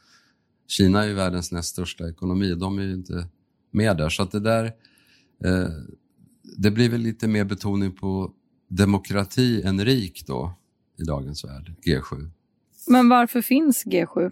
Kina 0.66 1.02
är 1.02 1.08
ju 1.08 1.14
världens 1.14 1.52
näst 1.52 1.68
största 1.68 2.08
ekonomi, 2.08 2.54
de 2.54 2.78
är 2.78 2.82
ju 2.82 2.94
inte 2.94 3.26
med 3.70 3.96
där. 3.96 4.08
Så 4.08 4.22
att 4.22 4.32
det 4.32 4.40
där, 4.40 4.64
eh, 5.44 5.68
det 6.56 6.70
blir 6.70 6.88
väl 6.88 7.00
lite 7.00 7.28
mer 7.28 7.44
betoning 7.44 7.92
på 7.92 8.32
demokrati 8.68 9.62
än 9.62 9.84
rik 9.84 10.24
då 10.26 10.52
i 10.98 11.02
dagens 11.02 11.44
värld, 11.44 11.74
G7. 11.86 12.30
Men 12.86 13.08
varför 13.08 13.42
finns 13.42 13.84
G7? 13.84 14.30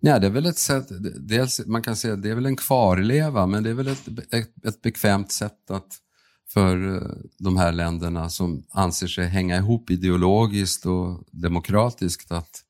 Ja, 0.00 0.18
det 0.18 0.26
är 0.26 0.30
väl 0.30 0.46
ett 0.46 0.58
sätt, 0.58 0.86
dels, 1.16 1.66
man 1.66 1.82
kan 1.82 1.96
säga 1.96 2.16
det 2.16 2.30
är 2.30 2.34
väl 2.34 2.46
en 2.46 2.56
kvarleva, 2.56 3.46
men 3.46 3.62
det 3.62 3.70
är 3.70 3.74
väl 3.74 3.88
ett, 3.88 4.08
ett, 4.30 4.64
ett 4.64 4.82
bekvämt 4.82 5.32
sätt 5.32 5.70
att 5.70 5.98
för 6.52 6.96
eh, 6.96 7.08
de 7.38 7.56
här 7.56 7.72
länderna 7.72 8.28
som 8.28 8.62
anser 8.70 9.06
sig 9.06 9.26
hänga 9.26 9.56
ihop 9.56 9.90
ideologiskt 9.90 10.86
och 10.86 11.24
demokratiskt 11.30 12.32
att 12.32 12.64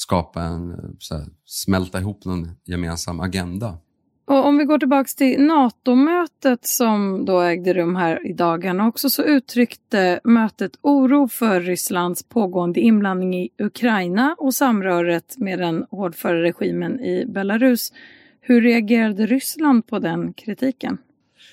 skapa 0.00 0.42
en, 0.42 0.70
här, 1.10 1.26
smälta 1.44 1.98
ihop 1.98 2.24
någon 2.24 2.50
gemensam 2.64 3.20
agenda. 3.20 3.78
Och 4.24 4.46
om 4.46 4.58
vi 4.58 4.64
går 4.64 4.78
tillbaka 4.78 5.08
till 5.16 5.42
NATO-mötet 5.42 6.66
som 6.66 7.24
då 7.24 7.40
ägde 7.40 7.74
rum 7.74 7.96
här 7.96 8.26
i 8.26 8.32
dagarna 8.32 8.88
också 8.88 9.10
så 9.10 9.22
uttryckte 9.22 10.20
mötet 10.24 10.72
oro 10.80 11.28
för 11.28 11.60
Rysslands 11.60 12.22
pågående 12.22 12.80
inblandning 12.80 13.36
i 13.36 13.48
Ukraina 13.58 14.36
och 14.38 14.54
samröret 14.54 15.38
med 15.38 15.58
den 15.58 15.86
hårdföra 15.90 16.42
regimen 16.42 17.00
i 17.00 17.26
Belarus. 17.26 17.92
Hur 18.40 18.60
reagerade 18.60 19.26
Ryssland 19.26 19.86
på 19.86 19.98
den 19.98 20.32
kritiken? 20.32 20.98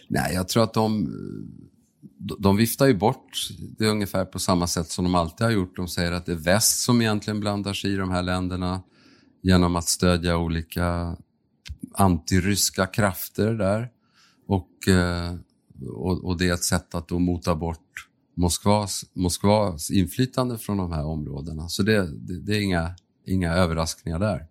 Nej, 0.07 0.33
jag 0.33 0.47
tror 0.47 0.63
att 0.63 0.73
de 0.73 1.07
de 2.39 2.57
viftar 2.57 2.87
ju 2.87 2.93
bort 2.93 3.49
det 3.77 3.87
ungefär 3.87 4.25
på 4.25 4.39
samma 4.39 4.67
sätt 4.67 4.87
som 4.87 5.05
de 5.05 5.15
alltid 5.15 5.45
har 5.45 5.51
gjort. 5.51 5.75
De 5.75 5.87
säger 5.87 6.11
att 6.11 6.25
det 6.25 6.31
är 6.31 6.35
väst 6.35 6.79
som 6.83 7.01
egentligen 7.01 7.39
blandar 7.39 7.73
sig 7.73 7.93
i 7.93 7.95
de 7.95 8.11
här 8.11 8.23
länderna 8.23 8.81
genom 9.41 9.75
att 9.75 9.87
stödja 9.87 10.37
olika 10.37 11.17
antiryska 11.93 12.85
krafter 12.85 13.53
där. 13.53 13.89
Och, 14.47 14.87
eh, 14.87 15.35
och, 15.87 16.25
och, 16.25 16.37
det 16.37 16.49
är 16.49 16.53
ett 16.53 16.63
sätt 16.63 16.95
att 16.95 17.07
då 17.07 17.19
mota 17.19 17.55
bort 17.55 18.09
Moskvas, 18.35 19.05
Moskvas 19.13 19.91
inflytande 19.91 20.57
från 20.57 20.77
de 20.77 20.91
här 20.91 21.05
områdena. 21.05 21.69
Så 21.69 21.83
det, 21.83 22.11
det, 22.11 22.39
det 22.39 22.57
är 22.57 22.61
inga, 22.61 22.95
inga 23.25 23.53
överraskningar 23.53 24.19
där. 24.19 24.47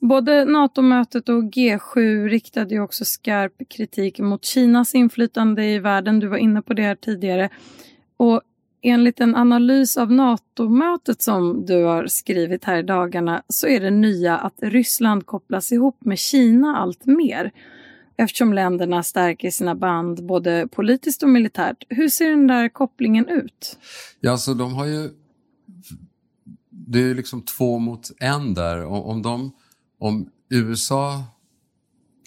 Både 0.00 0.44
NATO-mötet 0.44 1.28
och 1.28 1.42
G7 1.42 2.28
riktade 2.28 2.74
ju 2.74 2.80
också 2.80 3.04
skarp 3.04 3.52
kritik 3.68 4.18
mot 4.18 4.44
Kinas 4.44 4.94
inflytande 4.94 5.64
i 5.64 5.78
världen. 5.78 6.20
Du 6.20 6.26
var 6.26 6.36
inne 6.36 6.62
på 6.62 6.74
det 6.74 6.82
här 6.82 6.94
tidigare. 6.94 7.48
Och 8.16 8.40
enligt 8.82 9.20
en 9.20 9.36
analys 9.36 9.96
av 9.96 10.12
NATO-mötet 10.12 11.22
som 11.22 11.66
du 11.66 11.84
har 11.84 12.06
skrivit 12.06 12.64
här 12.64 12.76
i 12.78 12.82
dagarna 12.82 13.42
så 13.48 13.66
är 13.66 13.80
det 13.80 13.90
nya 13.90 14.38
att 14.38 14.54
Ryssland 14.62 15.26
kopplas 15.26 15.72
ihop 15.72 16.04
med 16.04 16.18
Kina 16.18 16.76
allt 16.76 17.06
mer 17.06 17.52
eftersom 18.16 18.52
länderna 18.52 19.02
stärker 19.02 19.50
sina 19.50 19.74
band 19.74 20.26
både 20.26 20.68
politiskt 20.68 21.22
och 21.22 21.28
militärt. 21.28 21.84
Hur 21.88 22.08
ser 22.08 22.30
den 22.30 22.46
där 22.46 22.68
kopplingen 22.68 23.28
ut? 23.28 23.78
Ja, 24.20 24.36
så 24.36 24.54
de 24.54 24.74
har 24.74 24.86
ju... 24.86 25.10
Det 26.70 26.98
är 26.98 27.14
liksom 27.14 27.42
två 27.42 27.78
mot 27.78 28.10
en 28.20 28.54
där. 28.54 28.84
Om 28.84 29.22
de 29.22 29.52
om 30.00 30.28
USA 30.48 31.24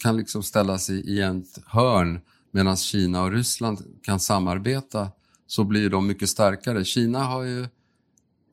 kan 0.02 0.16
liksom 0.16 0.42
ställa 0.42 0.78
sig 0.78 1.10
i 1.10 1.20
ett 1.20 1.58
hörn 1.66 2.20
medan 2.50 2.76
Kina 2.76 3.22
och 3.22 3.32
Ryssland 3.32 3.78
kan 4.02 4.20
samarbeta 4.20 5.10
så 5.46 5.64
blir 5.64 5.90
de 5.90 6.06
mycket 6.06 6.28
starkare. 6.28 6.84
Kina 6.84 7.18
har 7.18 7.42
ju 7.42 7.66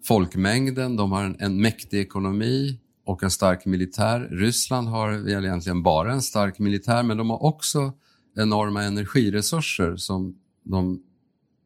folkmängden, 0.03 0.95
de 0.95 1.11
har 1.11 1.23
en, 1.23 1.35
en 1.39 1.61
mäktig 1.61 1.99
ekonomi 1.99 2.79
och 3.05 3.23
en 3.23 3.31
stark 3.31 3.65
militär. 3.65 4.19
Ryssland 4.19 4.87
har 4.87 5.11
väl 5.11 5.45
egentligen 5.45 5.83
bara 5.83 6.13
en 6.13 6.21
stark 6.21 6.59
militär 6.59 7.03
men 7.03 7.17
de 7.17 7.29
har 7.29 7.43
också 7.43 7.93
enorma 8.35 8.83
energiresurser 8.83 9.95
som 9.95 10.35
de 10.63 11.03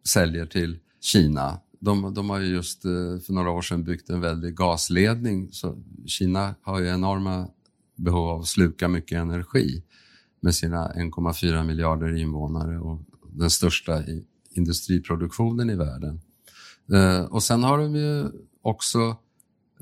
säljer 0.07 0.45
till 0.45 0.79
Kina. 1.01 1.59
De, 1.85 2.13
de 2.13 2.29
har 2.29 2.39
ju 2.39 2.47
just 2.47 2.85
eh, 2.85 2.91
för 3.25 3.33
några 3.33 3.51
år 3.51 3.61
sedan 3.61 3.83
byggt 3.83 4.09
en 4.09 4.21
väldig 4.21 4.55
gasledning. 4.55 5.49
Så 5.51 5.83
Kina 6.05 6.55
har 6.61 6.79
ju 6.79 6.87
enorma 6.87 7.47
behov 7.95 8.29
av 8.29 8.39
att 8.39 8.47
sluka 8.47 8.87
mycket 8.87 9.17
energi 9.17 9.83
med 10.39 10.55
sina 10.55 10.91
1,4 10.91 11.63
miljarder 11.63 12.17
invånare 12.17 12.79
och 12.79 12.99
den 13.31 13.49
största 13.49 14.03
industriproduktionen 14.51 15.69
i 15.69 15.75
världen. 15.75 16.21
Eh, 16.93 17.25
och 17.25 17.43
sen 17.43 17.63
har 17.63 17.77
de 17.77 17.95
ju 17.95 18.29
också 18.61 18.99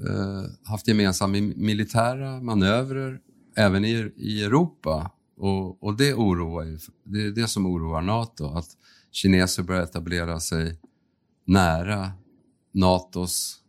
eh, 0.08 0.44
haft 0.64 0.88
gemensamma 0.88 1.38
militära 1.56 2.42
manövrer 2.42 3.20
även 3.56 3.86
i, 3.86 4.12
i 4.16 4.44
Europa. 4.44 5.12
Och, 5.38 5.84
och 5.84 5.98
det 5.98 6.14
oroar 6.14 6.64
ju, 6.64 6.80
det 7.04 7.22
är 7.22 7.32
det 7.32 7.48
som 7.48 7.66
oroar 7.66 8.02
NATO, 8.02 8.58
att 8.58 8.68
kineser 9.12 9.64
börjar 9.64 9.84
etablera 9.84 10.40
sig 10.40 10.80
nära 11.46 12.12
NATOs 12.72 13.64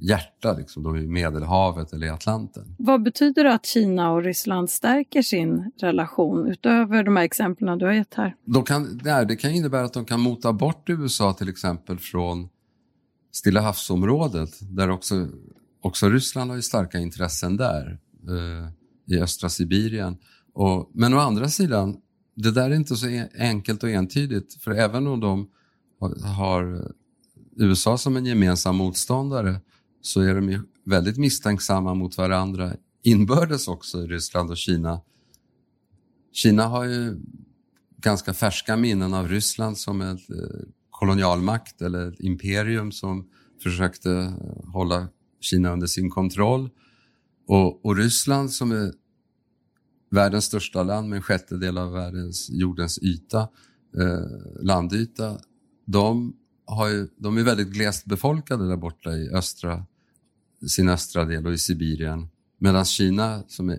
hjärta, 0.00 0.52
liksom, 0.52 0.82
då 0.82 0.98
i 0.98 1.06
Medelhavet 1.06 1.92
eller 1.92 2.06
i 2.06 2.10
Atlanten. 2.10 2.74
Vad 2.78 3.02
betyder 3.02 3.44
det 3.44 3.54
att 3.54 3.66
Kina 3.66 4.12
och 4.12 4.22
Ryssland 4.22 4.70
stärker 4.70 5.22
sin 5.22 5.70
relation 5.80 6.46
utöver 6.46 7.02
de 7.04 7.16
här 7.16 7.24
exemplen 7.24 7.78
du 7.78 7.86
har 7.86 7.92
gett 7.92 8.14
här? 8.14 8.36
De 8.44 8.64
kan, 8.64 9.00
nej, 9.04 9.26
det 9.26 9.36
kan 9.36 9.50
innebära 9.50 9.84
att 9.84 9.92
de 9.92 10.04
kan 10.04 10.20
mota 10.20 10.52
bort 10.52 10.90
USA 10.90 11.32
till 11.32 11.48
exempel 11.48 11.98
från 11.98 12.48
Stilla 13.32 13.60
havsområdet 13.60 14.50
där 14.60 14.90
också, 14.90 15.28
också 15.82 16.08
Ryssland 16.08 16.50
har 16.50 16.56
ju 16.56 16.62
starka 16.62 16.98
intressen 16.98 17.56
där 17.56 17.98
eh, 18.28 19.14
i 19.16 19.20
östra 19.20 19.48
Sibirien. 19.48 20.16
Och, 20.54 20.90
men 20.94 21.14
å 21.14 21.18
andra 21.18 21.48
sidan, 21.48 21.96
det 22.34 22.50
där 22.50 22.70
är 22.70 22.74
inte 22.74 22.96
så 22.96 23.06
enkelt 23.38 23.82
och 23.82 23.90
entydigt 23.90 24.62
för 24.62 24.70
även 24.70 25.06
om 25.06 25.20
de 25.20 25.48
har 26.36 26.92
USA 27.56 27.98
som 27.98 28.16
en 28.16 28.26
gemensam 28.26 28.76
motståndare 28.76 29.60
så 30.00 30.20
är 30.20 30.34
de 30.34 30.50
ju 30.50 30.60
väldigt 30.84 31.16
misstänksamma 31.16 31.94
mot 31.94 32.18
varandra 32.18 32.76
inbördes 33.02 33.68
också 33.68 34.02
i 34.02 34.06
Ryssland 34.06 34.50
och 34.50 34.56
Kina. 34.56 35.00
Kina 36.32 36.66
har 36.66 36.84
ju 36.84 37.16
ganska 37.96 38.34
färska 38.34 38.76
minnen 38.76 39.14
av 39.14 39.28
Ryssland 39.28 39.78
som 39.78 40.00
en 40.00 40.16
eh, 40.16 40.68
kolonialmakt 40.90 41.82
eller 41.82 42.08
ett 42.08 42.20
imperium 42.20 42.92
som 42.92 43.28
försökte 43.62 44.10
eh, 44.10 44.70
hålla 44.72 45.08
Kina 45.40 45.72
under 45.72 45.86
sin 45.86 46.10
kontroll. 46.10 46.70
Och, 47.46 47.84
och 47.84 47.96
Ryssland 47.96 48.52
som 48.52 48.72
är 48.72 48.92
världens 50.10 50.44
största 50.44 50.82
land 50.82 51.08
med 51.08 51.16
en 51.16 51.22
sjättedel 51.22 51.78
av 51.78 51.92
världens, 51.92 52.50
jordens 52.50 52.98
yta, 52.98 53.40
eh, 53.98 54.62
landyta, 54.62 55.38
de, 55.86 56.36
har 56.66 56.88
ju, 56.88 57.08
de 57.16 57.38
är 57.38 57.42
väldigt 57.42 57.68
glest 57.68 58.04
befolkade 58.04 58.68
där 58.68 58.76
borta 58.76 59.10
i 59.10 59.30
östra, 59.30 59.84
sin 60.68 60.88
östra 60.88 61.24
del 61.24 61.46
och 61.46 61.52
i 61.52 61.58
Sibirien. 61.58 62.28
Medan 62.58 62.84
Kina, 62.84 63.42
som 63.48 63.68
är 63.68 63.78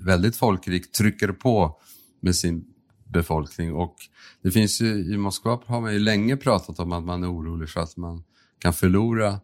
väldigt 0.00 0.36
folkrikt, 0.36 0.94
trycker 0.94 1.32
på 1.32 1.80
med 2.20 2.36
sin 2.36 2.64
befolkning. 3.12 3.74
Och 3.74 3.96
det 4.42 4.50
finns 4.50 4.80
ju, 4.80 5.14
I 5.14 5.16
Moskva 5.16 5.58
har 5.66 5.80
man 5.80 5.92
ju 5.92 5.98
länge 5.98 6.36
pratat 6.36 6.78
om 6.78 6.92
att 6.92 7.04
man 7.04 7.22
är 7.24 7.32
orolig 7.32 7.68
för 7.68 7.80
att 7.80 7.96
man 7.96 8.22
kan 8.58 8.72
förlora 8.72 9.28
eh, 9.28 9.38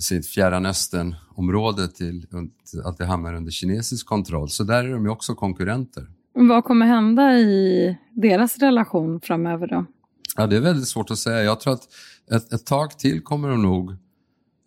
sitt 0.00 0.26
Fjärran 0.26 0.66
Östern-område 0.66 1.88
till 1.88 2.26
att 2.84 2.98
det 2.98 3.06
hamnar 3.06 3.34
under 3.34 3.50
kinesisk 3.50 4.06
kontroll. 4.06 4.48
Så 4.48 4.64
där 4.64 4.84
är 4.84 4.92
de 4.92 5.04
ju 5.04 5.10
också 5.10 5.34
konkurrenter. 5.34 6.06
Vad 6.32 6.64
kommer 6.64 6.86
hända 6.86 7.38
i 7.38 7.98
deras 8.14 8.58
relation 8.58 9.20
framöver 9.20 9.66
då? 9.66 9.86
Ja, 10.36 10.46
det 10.46 10.56
är 10.56 10.60
väldigt 10.60 10.88
svårt 10.88 11.10
att 11.10 11.18
säga. 11.18 11.42
Jag 11.42 11.60
tror 11.60 11.72
att 11.72 11.88
ett, 12.30 12.52
ett 12.52 12.66
tag 12.66 12.98
till 12.98 13.22
kommer 13.22 13.48
de 13.48 13.62
nog 13.62 13.96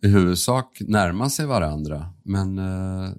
i 0.02 0.08
huvudsak 0.08 0.78
närma 0.80 1.30
sig 1.30 1.46
varandra. 1.46 2.06
Men 2.22 2.58
eh, 2.58 3.10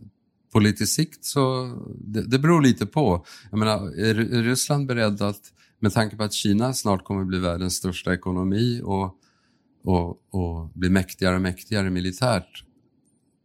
på 0.54 0.60
lite 0.60 0.88
sikt 0.88 1.26
så, 1.26 1.74
det, 1.98 2.22
det 2.22 2.40
beror 2.40 2.62
lite 2.62 2.86
på. 2.86 3.26
Jag 3.52 3.60
menar, 3.60 4.00
är, 4.00 4.16
är 4.20 4.44
Ryssland 4.44 4.88
beredd 4.88 5.22
att, 5.22 5.42
med 5.80 5.94
tanke 5.94 6.16
på 6.16 6.24
att 6.24 6.34
Kina 6.34 6.74
snart 6.74 7.04
kommer 7.04 7.26
bli 7.26 7.40
världens 7.40 7.76
största 7.76 8.14
ekonomi 8.14 8.82
och, 8.84 9.16
och, 9.84 10.10
och 10.30 10.70
bli 10.74 10.90
mäktigare 10.90 11.36
och 11.36 11.42
mäktigare 11.42 11.90
militärt, 11.90 12.64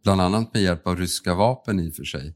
bland 0.03 0.21
annat 0.21 0.55
med 0.55 0.63
hjälp 0.63 0.87
av 0.87 0.97
ryska 0.97 1.35
vapen 1.35 1.81
i 1.81 1.91
och 1.91 1.95
för 1.95 2.05
sig. 2.05 2.35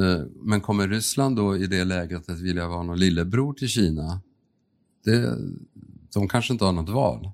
Eh, 0.00 0.26
men 0.42 0.60
kommer 0.60 0.88
Ryssland 0.88 1.36
då 1.36 1.56
i 1.56 1.66
det 1.66 1.84
läget 1.84 2.28
att 2.30 2.40
vilja 2.40 2.68
vara 2.68 2.82
någon 2.82 2.98
lillebror 2.98 3.54
till 3.54 3.68
Kina? 3.68 4.20
Det, 5.04 5.38
de 6.14 6.28
kanske 6.28 6.52
inte 6.52 6.64
har 6.64 6.72
något 6.72 6.88
val. 6.88 7.30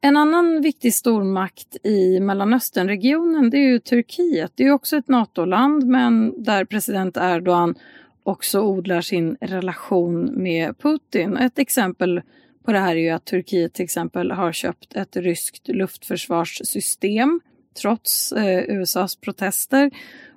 En 0.00 0.16
annan 0.16 0.60
viktig 0.62 0.94
stormakt 0.94 1.76
i 1.86 2.20
Mellanösternregionen 2.20 3.50
det 3.50 3.56
är 3.56 3.68
ju 3.68 3.78
Turkiet. 3.78 4.52
Det 4.54 4.64
är 4.64 4.72
också 4.72 4.96
ett 4.96 5.08
NATO-land 5.08 5.86
men 5.86 6.42
där 6.44 6.64
president 6.64 7.16
Erdogan 7.16 7.74
också 8.22 8.60
odlar 8.60 9.00
sin 9.00 9.36
relation 9.40 10.42
med 10.42 10.78
Putin. 10.78 11.36
Ett 11.36 11.58
exempel 11.58 12.22
på 12.64 12.72
det 12.72 12.78
här 12.78 12.96
är 12.96 13.00
ju 13.00 13.10
att 13.10 13.24
Turkiet 13.24 13.72
till 13.72 13.84
exempel 13.84 14.30
har 14.30 14.52
köpt 14.52 14.96
ett 14.96 15.16
ryskt 15.16 15.68
luftförsvarssystem 15.68 17.40
trots 17.80 18.32
eh, 18.32 18.64
USAs 18.68 19.16
protester. 19.16 19.90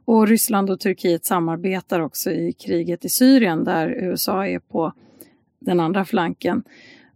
Och 0.05 0.27
Ryssland 0.27 0.69
och 0.69 0.79
Turkiet 0.79 1.25
samarbetar 1.25 1.99
också 1.99 2.31
i 2.31 2.53
kriget 2.53 3.05
i 3.05 3.09
Syrien 3.09 3.63
där 3.63 3.87
USA 3.87 4.47
är 4.47 4.59
på 4.59 4.93
den 5.59 5.79
andra 5.79 6.05
flanken. 6.05 6.63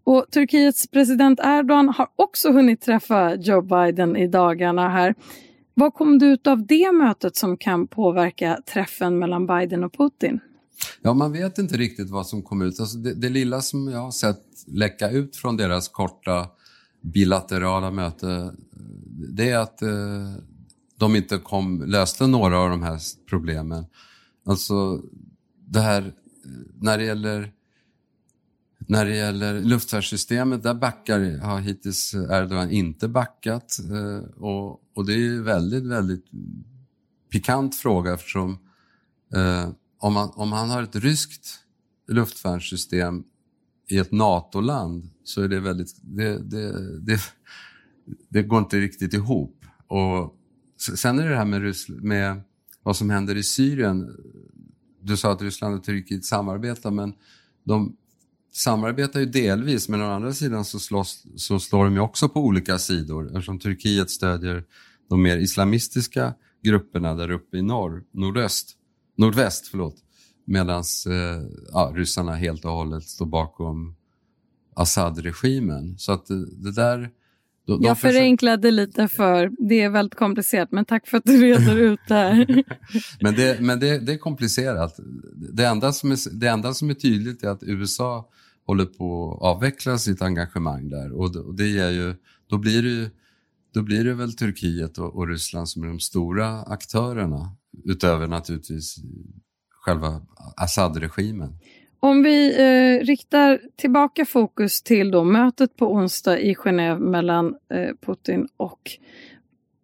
Och 0.10 0.26
Turkiets 0.32 0.88
president 0.88 1.40
Erdogan 1.44 1.90
har 1.90 2.08
också 2.16 2.52
hunnit 2.52 2.82
träffa 2.82 3.36
Joe 3.36 3.62
Biden 3.62 4.16
i 4.16 4.28
dagarna 4.28 4.90
här. 4.90 5.16
Vad 5.74 5.94
kom 5.94 6.20
det 6.20 6.26
ut 6.26 6.48
av 6.48 6.66
det 6.66 6.92
mötet 6.92 7.36
som 7.36 7.58
kan 7.58 7.88
påverka 7.88 8.58
träffen 8.74 9.20
mellan 9.20 9.48
Biden 9.48 9.84
och 9.84 9.94
Putin? 9.94 10.40
Ja, 11.02 11.14
man 11.14 11.32
vet 11.32 11.58
inte 11.58 11.78
riktigt 11.78 12.10
vad 12.10 12.28
som 12.28 12.42
kom 12.42 12.62
ut. 12.62 12.80
Alltså 12.80 12.98
det, 12.98 13.14
det 13.14 13.30
lilla 13.30 13.62
som 13.62 13.88
jag 13.88 14.00
har 14.00 14.12
sett 14.12 14.44
läcka 14.68 15.10
ut 15.10 15.36
från 15.36 15.58
deras 15.58 15.90
korta 15.90 16.48
bilaterala 17.02 17.92
möte, 17.92 18.54
det 19.36 19.50
är 19.50 19.58
att 19.58 19.82
eh, 19.82 19.90
de 20.98 21.16
inte 21.16 21.38
kom, 21.38 21.84
löste 21.88 22.28
några 22.28 22.60
av 22.60 22.70
de 22.70 22.84
här 22.84 23.00
problemen. 23.30 23.86
Alltså, 24.46 25.02
det 25.68 25.80
här, 25.80 26.02
eh, 26.02 26.12
när 26.80 26.98
det 26.98 27.04
gäller 27.04 27.52
när 28.90 29.06
det 29.06 29.16
gäller 29.16 29.62
luftvärnssystemet, 29.62 30.64
där 30.64 30.74
backar, 30.74 31.38
har 31.38 31.60
hittills 31.60 32.14
Erdogan 32.14 32.72
inte 32.72 33.08
backat. 33.08 33.80
Eh, 33.80 34.30
och, 34.44 34.82
och 34.96 35.06
det 35.06 35.14
är 35.14 35.18
ju 35.18 35.44
väldigt, 35.44 35.84
väldigt 35.84 36.26
pikant 37.32 37.76
fråga 37.76 38.14
eftersom 38.14 38.52
eh, 39.36 39.70
om, 40.00 40.14
man, 40.14 40.30
om 40.36 40.52
han 40.52 40.70
har 40.70 40.84
ett 40.84 40.96
ryskt 40.96 41.60
luftvärnssystem 42.08 43.24
i 43.90 43.98
ett 43.98 44.12
NATO-land 44.12 45.10
så 45.24 45.42
är 45.42 45.48
det 45.48 45.60
väldigt... 45.60 46.00
Det, 46.02 46.38
det, 46.38 47.00
det, 47.00 47.20
det, 48.30 48.44
går 48.44 48.60
inte 48.60 48.80
riktigt 48.80 49.14
ihop. 49.14 49.66
Och 49.88 50.36
sen 50.98 51.20
är 51.20 51.24
det 51.24 51.30
det 51.30 51.38
här 51.38 51.46
med, 51.46 51.62
Ryssland, 51.62 52.04
med 52.04 52.42
vad 52.84 52.96
som 52.96 53.10
händer 53.10 53.36
i 53.36 53.44
Syrien. 53.44 54.16
Du 55.02 55.18
sa 55.18 55.32
att 55.32 55.42
Ryssland 55.42 55.76
och 55.76 55.84
Turkiet 55.84 56.26
samarbetar 56.26 56.92
men 56.92 57.14
de 57.64 57.96
samarbetar 58.52 59.20
ju 59.20 59.26
delvis 59.26 59.90
men 59.90 60.02
å 60.02 60.06
andra 60.06 60.34
sidan 60.34 60.66
så, 60.66 60.80
slåss, 60.80 61.26
så 61.36 61.60
slår 61.60 61.86
de 61.86 61.94
ju 61.94 62.00
också 62.00 62.30
på 62.30 62.40
olika 62.40 62.78
sidor 62.78 63.28
eftersom 63.28 63.60
Turkiet 63.60 64.10
stödjer 64.10 64.64
de 65.10 65.22
mer 65.22 65.38
islamistiska 65.38 66.34
grupperna 66.64 67.16
där 67.16 67.32
uppe 67.32 67.58
i 67.58 67.62
norr, 67.62 68.04
nordöst, 68.14 68.76
nordväst. 69.18 69.68
Förlåt, 69.68 69.96
Medan 70.46 70.84
eh, 71.08 71.44
ja, 71.72 71.92
ryssarna 71.96 72.36
helt 72.36 72.66
och 72.66 72.72
hållet 72.72 73.04
står 73.04 73.26
bakom 73.26 73.96
Assad-regimen. 74.76 75.98
Så 75.98 76.12
att 76.12 76.26
det, 76.26 76.56
det 76.56 76.72
där... 76.72 77.10
De, 77.70 77.84
jag 77.84 78.00
förenklade 78.00 78.72
lite 78.72 79.08
för 79.08 79.52
det 79.70 79.82
är 79.82 79.90
väldigt 79.90 80.20
komplicerat, 80.20 80.72
men 80.72 80.86
tack 80.86 81.08
för 81.08 81.18
att 81.18 81.24
du 81.26 81.42
reder 81.42 81.78
ut 81.78 82.00
det 82.08 82.14
här. 82.14 82.64
men 83.22 83.36
det, 83.36 83.62
men 83.62 83.80
det, 83.80 84.00
det, 84.00 84.14
är 84.14 84.18
komplicerat. 84.18 85.00
Det 85.54 85.66
enda, 85.66 85.92
som 85.92 86.12
är, 86.12 86.40
det 86.40 86.48
enda 86.48 86.74
som 86.74 86.90
är 86.90 86.94
tydligt 86.94 87.44
är 87.44 87.50
att 87.50 87.64
USA 87.64 88.30
håller 88.66 88.86
på 88.86 89.34
att 89.34 89.42
avveckla 89.42 89.98
sitt 89.98 90.22
engagemang 90.22 90.90
där 90.90 91.12
och, 91.12 91.36
och 91.36 91.56
det 91.56 91.68
ger 91.68 91.90
ju, 91.90 92.16
då 92.50 92.58
blir 92.58 92.84
det 92.84 92.90
ju 92.90 93.10
då 93.74 93.82
blir 93.82 94.04
det 94.04 94.14
väl 94.14 94.34
Turkiet 94.34 94.98
och, 94.98 95.16
och 95.16 95.28
Ryssland 95.28 95.70
som 95.70 95.84
är 95.84 95.88
de 95.88 96.00
stora 96.00 96.62
aktörerna 96.62 97.56
utöver 97.86 98.28
naturligtvis 98.28 98.96
själva 99.72 100.22
Assad-regimen. 100.56 101.60
Om 102.02 102.24
vi 102.24 102.50
eh, 102.50 103.06
riktar 103.06 103.62
tillbaka 103.76 104.26
fokus 104.26 104.82
till 104.82 105.12
då 105.12 105.24
mötet 105.24 105.76
på 105.76 105.94
onsdag 105.94 106.40
i 106.40 106.54
Genève 106.54 107.00
mellan 107.00 107.56
eh, 107.74 107.90
Putin 108.06 108.48
och 108.58 108.92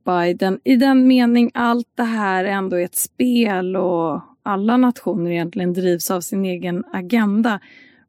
Biden. 0.06 0.60
I 0.64 0.76
den 0.76 1.08
mening 1.08 1.52
allt 1.54 1.88
det 1.96 2.04
här 2.04 2.46
ändå 2.46 2.76
är 2.76 2.84
ett 2.84 2.96
spel 2.96 3.76
och 3.76 4.22
alla 4.44 4.78
nationer 4.78 5.32
egentligen 5.32 5.74
drivs 5.74 6.12
av 6.12 6.22
sin 6.22 6.46
egen 6.46 6.84
agenda. 6.94 7.60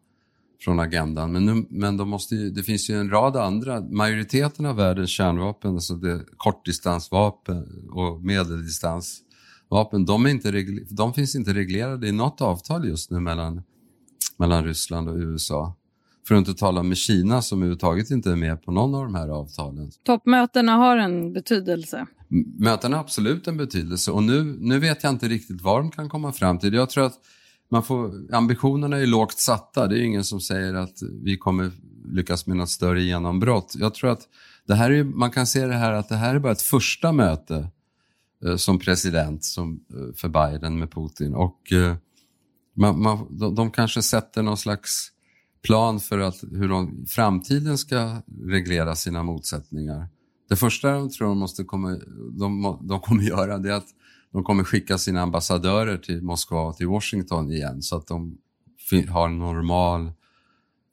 från 0.60 0.80
agendan. 0.80 1.32
Men, 1.32 1.46
nu, 1.46 1.66
men 1.70 1.96
de 1.96 2.08
måste 2.08 2.34
ju, 2.34 2.50
det 2.50 2.62
finns 2.62 2.90
ju 2.90 3.00
en 3.00 3.10
rad 3.10 3.36
andra, 3.36 3.80
majoriteten 3.80 4.66
av 4.66 4.76
världens 4.76 5.10
kärnvapen, 5.10 5.74
alltså 5.74 5.94
det, 5.94 6.24
kortdistansvapen 6.36 7.88
och 7.90 8.24
medeldistansvapen, 8.24 10.04
de, 10.04 10.26
är 10.26 10.30
inte 10.30 10.50
de 10.90 11.14
finns 11.14 11.36
inte 11.36 11.54
reglerade 11.54 12.08
i 12.08 12.12
något 12.12 12.40
avtal 12.40 12.88
just 12.88 13.10
nu 13.10 13.20
mellan, 13.20 13.62
mellan 14.36 14.64
Ryssland 14.64 15.08
och 15.08 15.16
USA. 15.16 15.74
För 16.28 16.34
att 16.34 16.38
inte 16.38 16.54
tala 16.54 16.82
med 16.82 16.96
Kina 16.96 17.42
som 17.42 17.58
överhuvudtaget 17.58 18.10
inte 18.10 18.30
är 18.30 18.36
med 18.36 18.62
på 18.62 18.72
någon 18.72 18.94
av 18.94 19.04
de 19.04 19.14
här 19.14 19.28
avtalen. 19.28 19.90
Toppmötena 20.02 20.72
har 20.72 20.96
en 20.96 21.32
betydelse? 21.32 22.06
Mötena 22.58 22.96
har 22.96 23.04
absolut 23.04 23.46
en 23.46 23.56
betydelse 23.56 24.10
och 24.10 24.22
nu, 24.22 24.56
nu 24.60 24.78
vet 24.78 25.02
jag 25.02 25.12
inte 25.12 25.28
riktigt 25.28 25.62
vad 25.62 25.80
de 25.80 25.90
kan 25.90 26.08
komma 26.08 26.32
fram 26.32 26.58
till. 26.58 26.74
Jag 26.74 26.90
tror 26.90 27.04
att 27.04 27.14
man 27.70 27.82
får, 27.82 28.34
ambitionerna 28.34 28.96
är 28.98 29.06
lågt 29.06 29.38
satta. 29.38 29.86
Det 29.86 29.98
är 29.98 30.02
ingen 30.02 30.24
som 30.24 30.40
säger 30.40 30.74
att 30.74 31.02
vi 31.22 31.36
kommer 31.36 31.70
lyckas 32.04 32.46
med 32.46 32.56
något 32.56 32.70
större 32.70 33.02
genombrott. 33.02 33.74
Jag 33.78 33.94
tror 33.94 34.10
att 34.10 34.28
det 34.66 34.74
här 34.74 34.90
är, 34.90 35.04
man 35.04 35.30
kan 35.30 35.46
se 35.46 35.66
det 35.66 35.74
här 35.74 35.92
att 35.92 36.08
det 36.08 36.16
här 36.16 36.34
är 36.34 36.38
bara 36.38 36.52
ett 36.52 36.62
första 36.62 37.12
möte 37.12 37.68
eh, 38.44 38.56
som 38.56 38.78
president 38.78 39.44
som, 39.44 39.80
eh, 39.90 40.14
för 40.16 40.28
Biden 40.28 40.78
med 40.78 40.92
Putin. 40.92 41.34
Och 41.34 41.72
eh, 41.72 41.96
man, 42.76 43.02
man, 43.02 43.38
de, 43.38 43.54
de 43.54 43.70
kanske 43.70 44.02
sätter 44.02 44.42
någon 44.42 44.56
slags 44.56 45.12
plan 45.62 46.00
för 46.00 46.18
att, 46.18 46.44
hur 46.50 46.68
de 46.68 47.06
framtiden 47.08 47.78
ska 47.78 48.22
reglera 48.44 48.94
sina 48.94 49.22
motsättningar. 49.22 50.08
Det 50.48 50.56
första 50.56 50.92
de 50.92 51.10
tror 51.10 51.28
de, 51.28 51.38
måste 51.38 51.64
komma, 51.64 51.98
de, 52.38 52.78
de 52.82 53.00
kommer 53.00 53.22
göra 53.22 53.58
det 53.58 53.70
är 53.70 53.74
att 53.74 53.88
de 54.32 54.44
kommer 54.44 54.64
skicka 54.64 54.98
sina 54.98 55.20
ambassadörer 55.22 55.96
till 55.96 56.22
Moskva 56.22 56.60
och 56.60 56.76
till 56.76 56.86
Washington 56.86 57.52
igen 57.52 57.82
så 57.82 57.96
att 57.96 58.06
de 58.06 58.38
har 59.08 59.28
en 59.28 59.38
normal 59.38 60.12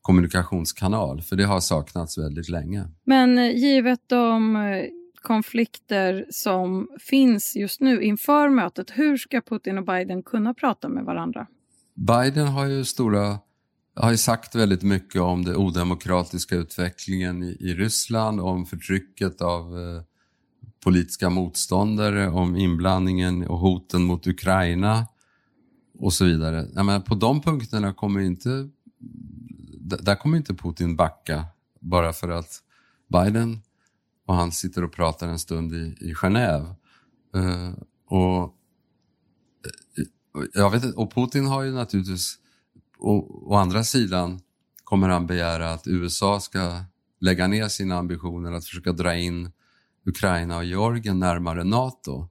kommunikationskanal, 0.02 1.22
för 1.22 1.36
det 1.36 1.44
har 1.44 1.60
saknats 1.60 2.18
väldigt 2.18 2.50
länge. 2.50 2.88
Men 3.04 3.38
eh, 3.38 3.56
givet 3.56 4.00
de 4.08 4.56
eh, 4.56 4.62
konflikter 5.22 6.26
som 6.30 6.88
finns 7.00 7.56
just 7.56 7.82
nu 7.82 8.02
inför 8.04 8.50
mötet, 8.50 8.92
hur 8.94 9.18
ska 9.18 9.42
Putin 9.42 9.78
och 9.78 9.86
Biden 9.86 10.24
kunna 10.24 10.54
prata 10.54 10.90
med 10.90 11.06
varandra? 11.06 11.48
Biden 11.94 12.48
har 12.48 12.66
ju 12.66 12.84
stora 12.84 13.40
har 13.96 14.12
ju 14.12 14.18
sagt 14.18 14.56
väldigt 14.56 14.84
mycket 14.84 15.22
om 15.22 15.46
den 15.46 15.56
odemokratiska 15.56 16.56
utvecklingen 16.56 17.44
i, 17.44 17.58
i 17.60 17.74
Ryssland, 17.74 18.40
om 18.40 18.66
förtrycket 18.66 19.42
av 19.42 19.78
eh, 19.78 20.04
politiska 20.86 21.30
motståndare, 21.30 22.30
om 22.30 22.56
inblandningen 22.56 23.48
och 23.48 23.58
hoten 23.58 24.04
mot 24.04 24.28
Ukraina 24.28 25.08
och 26.00 26.14
så 26.14 26.26
vidare. 26.26 26.68
Jag 26.74 26.86
menar, 26.86 27.00
på 27.00 27.16
de 27.16 27.42
punkterna 27.42 27.94
kommer 27.94 28.20
inte, 28.20 28.70
där 29.80 30.16
kommer 30.16 30.38
inte 30.38 30.54
Putin 30.54 30.96
backa 30.96 31.46
bara 31.80 32.14
för 32.14 32.30
att 32.30 32.62
Biden 33.08 33.62
och 34.26 34.36
han 34.36 34.52
sitter 34.52 34.84
och 34.84 34.94
pratar 34.94 35.28
en 35.28 35.40
stund 35.40 35.74
i, 35.74 35.96
i 36.00 36.14
Genève. 36.14 36.76
Uh, 37.36 37.74
och, 38.08 38.44
eh, 39.98 40.46
jag 40.54 40.70
vet, 40.70 40.96
och 40.96 41.14
Putin 41.14 41.46
har 41.48 41.64
ju 41.64 41.72
naturligtvis, 41.72 42.36
och, 42.98 43.52
å 43.52 43.56
andra 43.56 43.84
sidan 43.84 44.40
kommer 44.84 45.10
han 45.10 45.28
begära 45.28 45.72
att 45.72 45.88
USA 45.88 46.40
ska 46.40 46.84
lägga 47.20 47.48
ner 47.48 47.68
sina 47.68 47.96
ambitioner 47.98 48.52
att 48.52 48.66
försöka 48.66 48.92
dra 48.92 49.16
in 49.16 49.52
Ukraina 50.06 50.58
och 50.58 50.66
Georgien 50.66 51.20
närmare 51.20 51.64
NATO. 51.64 52.28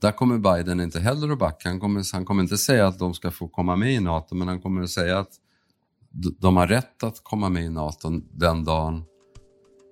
Där 0.00 0.12
kommer 0.12 0.38
Biden 0.38 0.80
inte 0.80 1.00
heller 1.00 1.32
att 1.32 1.38
backa. 1.38 1.68
Han 1.68 1.80
kommer, 1.80 2.12
han 2.12 2.24
kommer 2.24 2.42
inte 2.42 2.58
säga 2.58 2.86
att 2.86 2.98
de 2.98 3.14
ska 3.14 3.30
få 3.30 3.48
komma 3.48 3.76
med 3.76 3.94
i 3.94 4.00
NATO, 4.00 4.34
men 4.34 4.48
han 4.48 4.60
kommer 4.60 4.82
att 4.82 4.90
säga 4.90 5.18
att 5.18 5.30
de 6.40 6.56
har 6.56 6.66
rätt 6.66 7.02
att 7.02 7.20
komma 7.22 7.48
med 7.48 7.64
i 7.64 7.68
NATO 7.68 8.10
den 8.30 8.64
dagen 8.64 9.04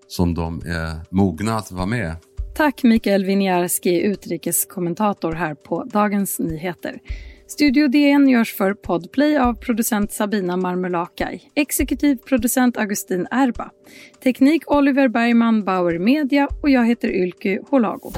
som 0.08 0.34
de 0.34 0.60
är 0.66 1.14
mogna 1.14 1.56
att 1.56 1.72
vara 1.72 1.86
med. 1.86 2.16
Tack 2.56 2.82
Mikael 2.82 3.24
Winiarski, 3.24 4.02
utrikeskommentator 4.02 5.32
här 5.32 5.54
på 5.54 5.84
Dagens 5.84 6.38
Nyheter. 6.38 6.98
Studio 7.54 7.88
DN 7.88 8.28
görs 8.28 8.54
för 8.54 8.74
Podplay 8.74 9.38
av 9.38 9.54
producent 9.54 10.12
Sabina 10.12 10.56
Marmelakai, 10.56 11.40
exekutiv 11.54 12.16
producent 12.16 12.76
Augustin 12.76 13.26
Erba, 13.30 13.70
teknik 14.22 14.70
Oliver 14.70 15.08
Bergman, 15.08 15.64
Bauer 15.64 15.98
Media. 15.98 16.48
Och 16.62 16.70
jag 16.70 16.86
heter 16.86 17.08
Ylky 17.08 17.58
Holago. 17.70 18.12